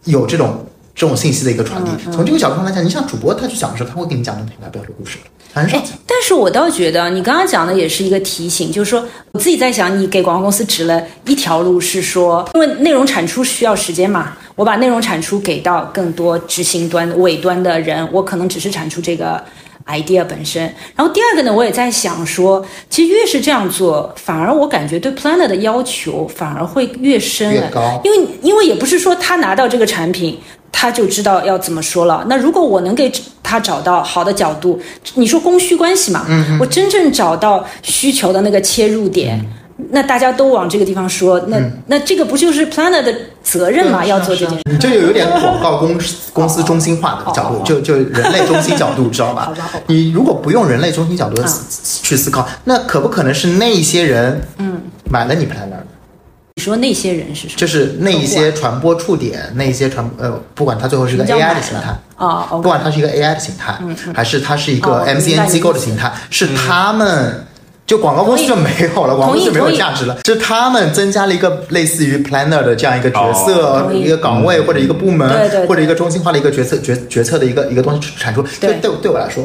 [0.06, 0.66] 有这种
[0.96, 1.92] 这种信息的一个传递。
[2.12, 5.20] 从这个角度上来讲，你像主播他去讲的时候，他会给你讲品牌标志故事。
[5.54, 19.44] 哎，但是我倒觉得你刚刚讲的也是一个提醒，就是说我自己在想，你给广告公司指了一条路，是说，因为内容产出需要时间嘛，我把内容产出给到更多执行端尾端的人，我可能只是产出这个
[19.88, 20.64] idea 本身。
[20.96, 30.40] 然后第二个呢，我也在想说，其实越是这样做，反而我感觉对 planner 的要求反而会越深，越高，因为因为也不是说他拿到这个产品。
[30.72, 32.26] 他就知道要怎么说了。
[32.28, 33.12] 那如果我能给
[33.44, 34.80] 他找到好的角度，
[35.16, 36.26] 你说供需关系嘛？
[36.30, 39.44] 嗯，我真正找到需求的那个切入点，
[39.90, 41.58] 那大家都往这个地方说，那
[41.88, 43.14] 那这个不就是 planner 的
[43.44, 44.06] 责任嘛？
[44.06, 46.00] 要做这件事，你这有点广告公
[46.32, 49.52] 公司中心化的角度，就就人类中心角度，知道吧？
[49.88, 51.44] 你如果不用人类中心角度
[52.02, 55.82] 去思考，那可不可能是那些人嗯买了你 planner？
[56.62, 57.58] 你说那些人是什么？
[57.58, 63.80] 就是那一些传播触点，那一些传呃，不管它最后是个 AI 的形态啊，不管它是一个 AI 的形态，
[64.14, 67.44] 还是它是一个 MCN 机构的形态，是他们
[67.88, 75.28] 就广告公司就没有了，广告公司就没有价值了，是他们增加了一个类似于 planner 的这样一个角色，一个岗位或者一个部门，
[75.68, 78.44] 或者一个中心化的一个决策决决策的一个一个东西产出。
[78.60, 79.44] 对对，对我来说。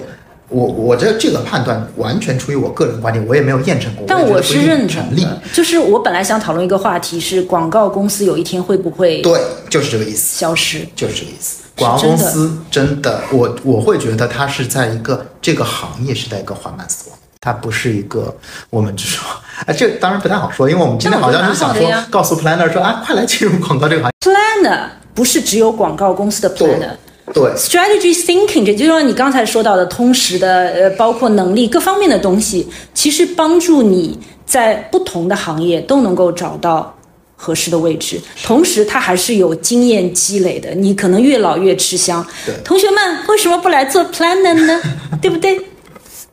[0.49, 4.05] 我我这这个判断完全出于我个人观点，我也没有验证过。
[4.07, 11.65] 但我是认同的，就是我本来想讨论一个话题是广告公司有一天会不会对，就是这个意思，消失，就是这个意思。
[11.77, 18.35] 广告公司真的，我我会觉得它是在一个这个行业是在一个缓慢死亡，它不是一个
[18.71, 19.27] 我们就说
[19.67, 24.31] 啊，这当然不太好说，因为我们今天好像是想说告诉 planner 说啊，快来进入广告这个行业。
[24.31, 26.93] planner 不是只有广告公司的 planner。
[27.35, 36.97] 对，strategy thinking，这就是说你刚才说到的通识的，呃，包括能力各方面的东西，其实帮助你在不同的行业都能够找到
[37.35, 38.21] 合适的位置。
[38.45, 42.25] 同时，它还是有经验积累的，你可能越老越吃香。
[42.65, 44.81] 同学们为什么不来做 planner 呢？
[45.21, 45.61] 对不对？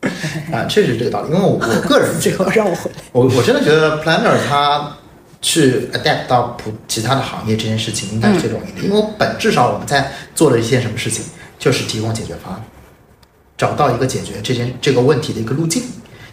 [0.52, 1.34] 啊，确实这个道理。
[1.34, 4.96] 因为我我个人 最后让我回来，我我真的觉得 planner 他。
[5.44, 11.22] 去 adapt 到普其他的行业这件事情应该是最容易的，因为本质上我们在做的一些什么事情，
[11.58, 12.64] 就是提供解决方案，
[13.58, 15.82] 找到一个解决这件这个问题的一个路径。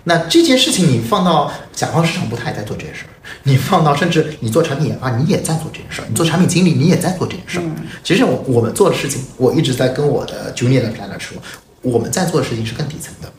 [0.06, 3.12] 那这件事情你放到甲方市场部，他也在做这件事儿；
[3.44, 7.64] 你放到甚至你做产品研发，你也在做这件事儿；你做产品经理，你也在做这件事儿。
[8.06, 11.38] 其实我我们做的事情，我一直在跟我的 junior 的 planner 说，
[11.82, 13.30] 我们在做的事情是更底层的。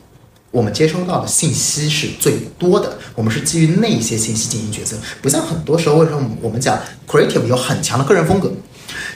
[0.53, 8.51] 我们接收到的信息是最多的，我们是基于那些信息进行决策，不像很多时候为什么我们讲 creative 有很强的个人风格。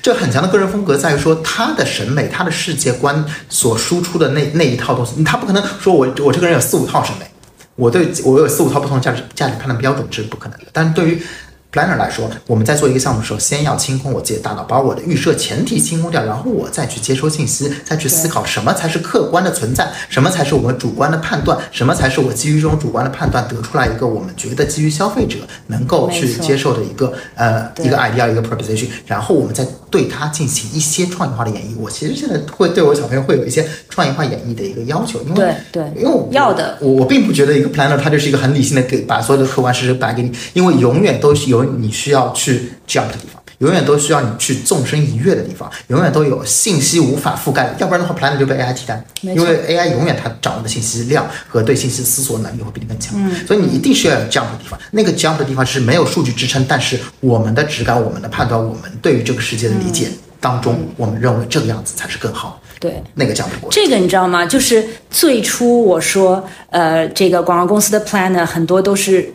[0.01, 7.29] 这很强的个人风格在于说，他的审美、他的世界观所输出的那那一套东西，他不可能说我我这个人有四五套审美，
[7.75, 10.65] 我对我有四五套不同的价值价值判断标准，这是不可能的。
[10.73, 11.21] 但是对于
[11.71, 31.77] planner 来说，我们在做一个项目的时候，先要清空我自己的大脑，把我的预设前提清空掉，然后我再去接收信息，再去思考什么才是客观的存在，什么才是我们主观的判断，什么才是我基于这种主观的判断得出来一个我们觉得基于消费者能够去接受的一个呃一个 idea 一个 proposition，然后我们再对它进行一些创意化的演绎。
[31.77, 60.07] 我其实现在会对我小朋友会有一些创意化演绎的一个要求，因为对对，因为我要的我我并不觉得一个 planner 他就是一个很理性的给把所有的客观事实摆给你，因为永远都是有你需要去 jump 的地方，永远都需要你去纵身一跃的地方，永远都有信息无法覆盖，要不然的话 planner 就被 AI 替代，因为 AI 永远它掌握的信息量和对信息思索能力会比你更强，所以你一定是要有 jump 的地方，那个 jump 的地方是没有数据支撑，但是我们的直感、我们的判断、我们对于这个世界的理解
[60.39, 63.01] 当中，我们认为这个样子才是更好，对。
[63.15, 63.83] 那个 jump 过程。
[63.83, 64.45] 这个你知道吗？
[64.45, 69.33] 就是最初我说，呃，这个广告公司的 planner 很多都是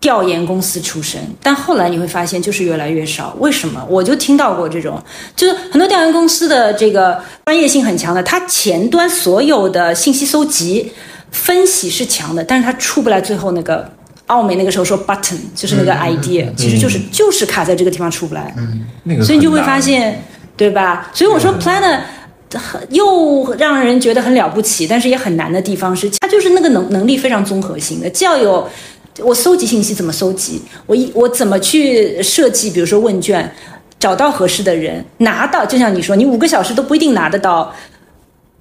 [0.00, 3.36] 调研公司出身，但后来你会发现就是越来越少。
[3.38, 3.84] 为什么？
[3.88, 5.00] 我就听到过这种，
[5.36, 10.90] 就是很多调研公司的这个专业性很强的，它前端所有的信息搜集、
[11.30, 13.88] 分析是强的，但是它出不来最后那个。
[14.30, 18.54] 奥美那个时候说 button 就是那个 idea，、其实就是就是卡在这个地方出不来。
[19.02, 20.22] 那个所以你就会发现，
[20.56, 21.10] 对吧？
[21.12, 21.98] 所以我说 planner
[22.54, 28.70] 很又让人觉得很了不起，但是也很难的地方是，它就是那个能能力非常综合性的，既要有
[29.18, 33.52] 我搜集信息怎么搜集，我一我怎么去设计，比如说问卷，
[33.98, 37.74] 找到合适的人，拿到，就像你说，你五个小时都不一定拿得到。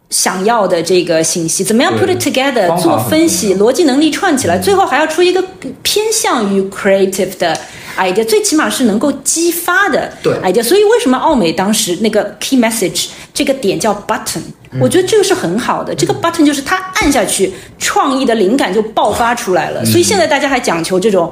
[0.09, 5.43] 想要的这个信息，怎么样 put it together 做分析，逻辑能力串起来，最后还要出一个
[5.83, 7.55] 偏向于 creative 的
[7.97, 10.11] idea，最起码是能够激发的
[10.43, 10.63] idea。
[10.63, 14.41] 所以为什么奥美当时那个 key message 这个点叫 button？、
[14.79, 15.93] 我觉得这个是很好的。
[15.93, 19.85] 这个 button 就是它按下去，创意的灵感就爆发出来了。
[19.85, 21.31] 所以现在大家还讲求这种。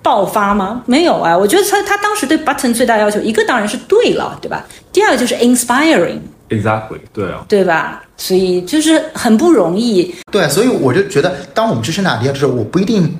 [0.00, 0.80] 爆发吗？
[0.86, 4.64] 没有啊，我觉得他他当时对 button 最大要求，一个当然是对了，对吧？
[4.92, 8.02] 第二个就是 inspiring，exactly 对啊，对吧？
[8.16, 10.14] 所以就是很不容易。
[10.32, 13.18] 对，所以我就觉得，当我们支撑 idea 的时候，我不一定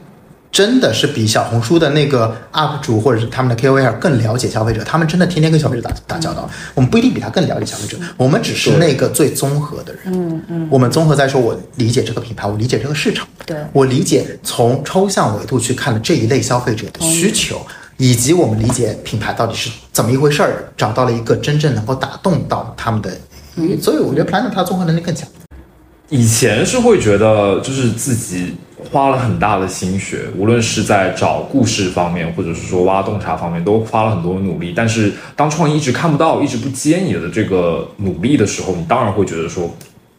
[0.51, 10.03] 真的是比小红书的那个 UP 主或者是他们的 KOL 更了解消费者，他们真的天天跟消费者打打交道，我们不一定比他更了解消费者，我们只是那个最综合的人。
[10.07, 17.64] 嗯嗯，我们综合在说，我理解这个品牌，我理解这个市场，对我理解从抽象维度去看的这一类消费者的需求。
[17.99, 23.11] 以及我们理解品牌到底是怎么一回事儿，找到了一个真正能够打动到他们的，
[23.82, 25.28] 所以我觉得 Planer 它综合能力更强。
[26.09, 28.55] 以前是会觉得就是自己
[28.90, 34.72] 花了很大的心血，无论是在找故事方面，或者是说挖洞察方面，都花了很多努力。
[34.74, 39.68] 但是当创意一直看不到，一直不接你的这个努力的时候，你当然会觉得说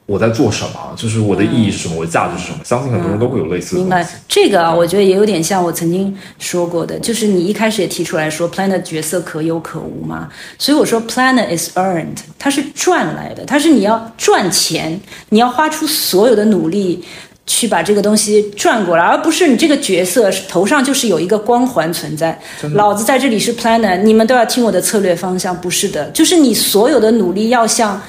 [0.09, 2.57] 我在做什么，就是我的意义是什么，我的价值是什么。
[2.65, 4.03] 相信很多人都会有类似的明白。
[4.27, 10.27] 这个啊，我觉得也有点像我曾经说过的，就是你一开始也提出来说，planner 角色可有可无嘛。
[10.57, 14.99] 所以我说，planner is earned，它是赚来的，它是你要赚钱，
[15.29, 17.03] 你要花出所有的努力。
[17.51, 22.39] 去把这个东西赚过来，而不是你这个角色头上就是有一个光环存在。
[22.75, 27.99] 老子在这里是 planner，你们都要听我的策略方向，不是的，就是你所有的努力要向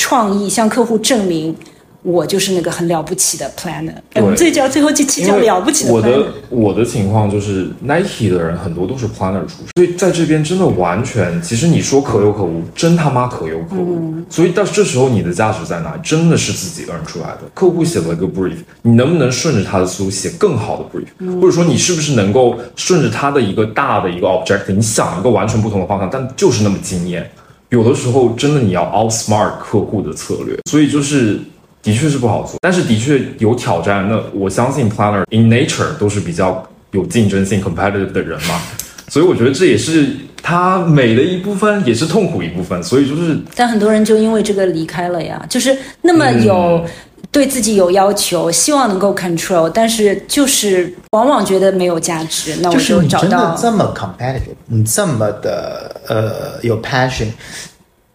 [0.00, 1.54] 创意、向客户证明，
[2.02, 3.92] 我就是那个很了不起的 planner。
[4.14, 6.24] 哎我们这叫最后这期叫了不起的我的。
[6.48, 13.96] 我的情况就是 Nike 的人很多都是 planner 出身，所以在这边真的完全，其实你说可有可无，真他妈可有可无。
[13.96, 15.94] 嗯所以到这时候你的价值在哪？
[15.98, 17.40] 真的是自己 earn 出来的。
[17.52, 27.28] 客户写了一个 brief，你能不能顺着他的思路写更好的 brief，、或嗯者说你是不是能够顺着他的一个大的一个 objective，你想一个完全不同的方向，但就是那么惊艳。
[27.70, 31.38] 有的时候真的你要 outsmart 客户的策略，所以就是
[31.82, 34.08] 的确是不好做，但是的确有挑战。
[34.08, 38.60] 那我相信 planner in nature 都是比较有竞争性 competitive 的人嘛，
[39.08, 40.08] 所以我觉得这也是
[40.42, 42.82] 它美的一部分，也是痛苦一部分。
[42.82, 46.84] 所以就是但很多人就因为这个离开了呀，就是那么嗯有、
[47.32, 57.28] 对自己有要求，希望能够 control，但是就是往往觉得没有价值，那我就是你真的找到这么 competitive，你这么的呃有 passion，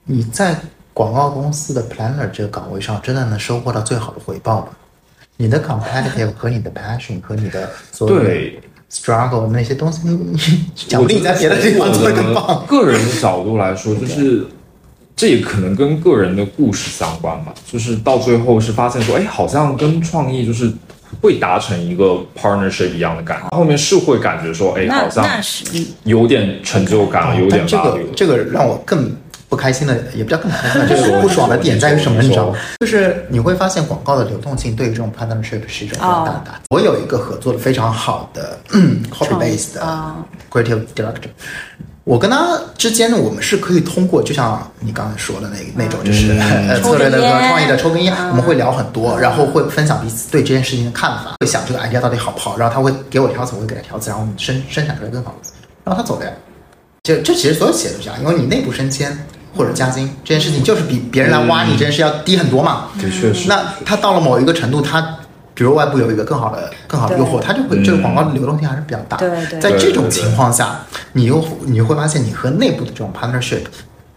[0.04, 0.60] 你在
[0.94, 4.68] 广告公司的 planner 这个岗位上真的能收获到最好的回报吗？
[5.38, 8.22] 你的 competitive 和你的 passion 和你的所有
[8.92, 10.40] ，struggle 那些东西，你你
[10.76, 12.66] 奖励在别的地方做的更棒。
[12.66, 14.46] 个人的角度来说，就是
[15.16, 17.54] 这也可能跟个人的故事相关吧。
[17.66, 20.72] 就是到最后是发现说，哎，好像跟创意就是
[21.22, 23.56] 会达成一个 partnership 一样的感觉。
[23.56, 29.16] 后面是会感觉说，哎，好像那是嗯有点成就感了，有点这个这个让我更
[29.48, 32.22] 不开心的，也不叫更不开心， 就是不爽的点在于什么？
[32.22, 32.58] 你知道吗？
[32.82, 36.60] 就是你会发现广告的流动性对于这种 partnership 是一种非常大的打击。
[36.72, 38.60] 我有一个合作的非常好的
[39.10, 40.18] copy base 的啊
[40.52, 41.30] creative director。
[42.06, 55.50] 我跟他之间呢，我们是可以通过，就像你刚才说的那那种，就是、呃策略的创意的抽根烟，我们会聊很多，然后会分享彼此对这件事情的看法，会想这个 idea 到底好不好，然后他会给我条子，我会给他条子，然后我们生生产出来更好的，
[55.84, 56.32] 然后他走了呀。
[57.02, 59.18] 这这其实所有企业都这样，因为你内部升迁
[59.58, 62.90] 或者加薪这件事情，就是比别人来挖你这件事要低很多嘛。
[63.02, 63.48] 的确是。
[63.48, 65.18] 那他到了某一个程度，他
[65.56, 69.16] 比如外部有一个更好的、更好的诱惑，它就会这个广告的流动性还是比较大。
[69.16, 73.64] 对对在这种情况下，你又你会发现，你和内部的这种 partnership，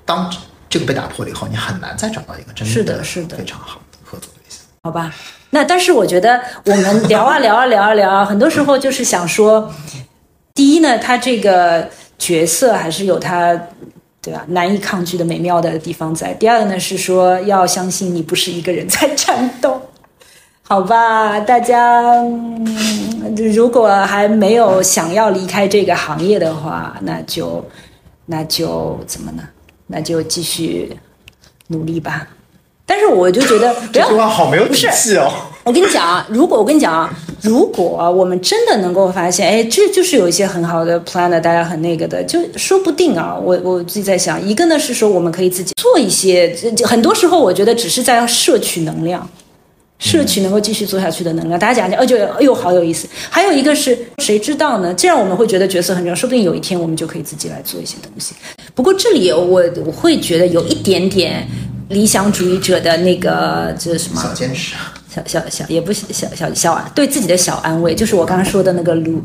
[0.04, 0.28] 当
[0.68, 4.58] 这个被打破了以后，你很难再找到一个真是的的是的非常好的合作对象。
[4.82, 5.14] 好吧，
[5.50, 9.72] 那但是我觉得我们聊啊聊啊聊啊聊啊，很多时候就是想说，
[10.54, 13.56] 第一呢，他这个角色还是有他
[14.20, 19.77] 对吧难以抗拒的美妙的地方在；第二个呢是说要相信你不是一个人在战斗。
[20.68, 22.66] 好吧，大家、嗯
[23.36, 27.64] 如果还没有想要离开这个行业的话，那就
[28.26, 29.42] 那就怎么呢？
[29.86, 30.94] 那就继续
[31.68, 32.26] 努力吧。
[32.84, 35.30] 但是我就觉得不要 这句话好没有底气哦。
[35.64, 37.10] 我跟你讲啊，如果我跟你讲啊，
[37.42, 43.34] 如果我们真的能够发现，哎，这就是有一些很好的 planner，大家很那个的，就说不定啊。
[43.34, 46.54] 我我自己在想，一个呢是说我们可以自己做一些，
[46.84, 49.28] 很多时候我觉得只是在摄取能量。
[49.98, 53.08] 摄取能够继续做下去的能量，大家讲讲，哦，觉得哎呦好有意思。
[53.30, 54.94] 还有一个是谁知道呢？
[54.94, 58.34] 既然我们会觉得角色很重要，说不定有一天我们就可以自己来做一些东西。
[58.74, 61.46] 不过这里我我会觉得有一点点
[61.88, 64.22] 理想主义者的那个就是什么？
[64.22, 64.76] 小坚持，
[65.12, 69.22] 小小小也不是小小小对自己的小安慰，就是我刚刚说的那个 loop，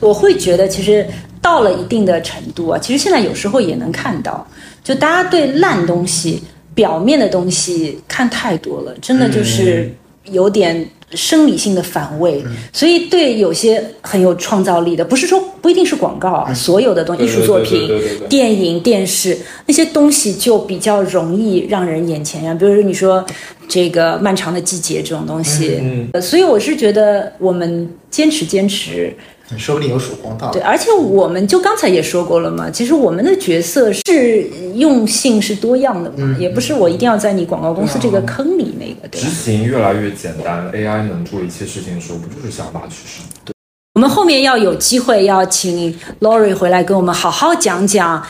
[0.00, 1.06] 我会觉得其实
[1.42, 4.46] 到了一定的程度啊，其实现在有时候也能看到，
[4.82, 6.42] 就大家对烂东西、
[6.74, 9.92] 表面的东西看太多了，真的就是
[10.30, 17.88] 有点生理性的反胃，所以对有些很有创造力的，不是说不一定是广告啊，所有的东，艺术作品
[18.28, 22.54] 电影、电视那些东西就比较容易让人眼前呀。
[22.54, 23.24] 比如说你说
[23.68, 26.08] 这个漫长的季节这种东西，嗯。
[26.14, 29.14] 呃所以我是觉得我们坚持坚持，
[29.58, 34.42] 说不定有曙光到对，而且我们就刚才也说过了嘛，其实我们的角色是
[34.74, 39.28] 用性是多样的嘛，也不是我一定要在你广告公司这个坑里那个，对执？
[39.28, 43.24] 行越来越简单，AI 能做一切事情的时候，不就是想法取胜？
[43.44, 43.52] 对？
[43.94, 48.26] 我们后面要有机会要请 Lori 回来跟我们好好讲讲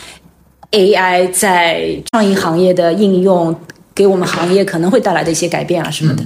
[0.72, 3.54] AI 在创意行业的应用，
[3.94, 6.24] 给我们行业可能会带来的一些改变啊什么的。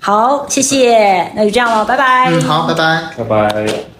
[0.00, 2.30] 好，谢谢，那就这样了，拜拜。
[2.30, 3.02] 嗯，好，拜拜。
[3.16, 3.91] 拜拜。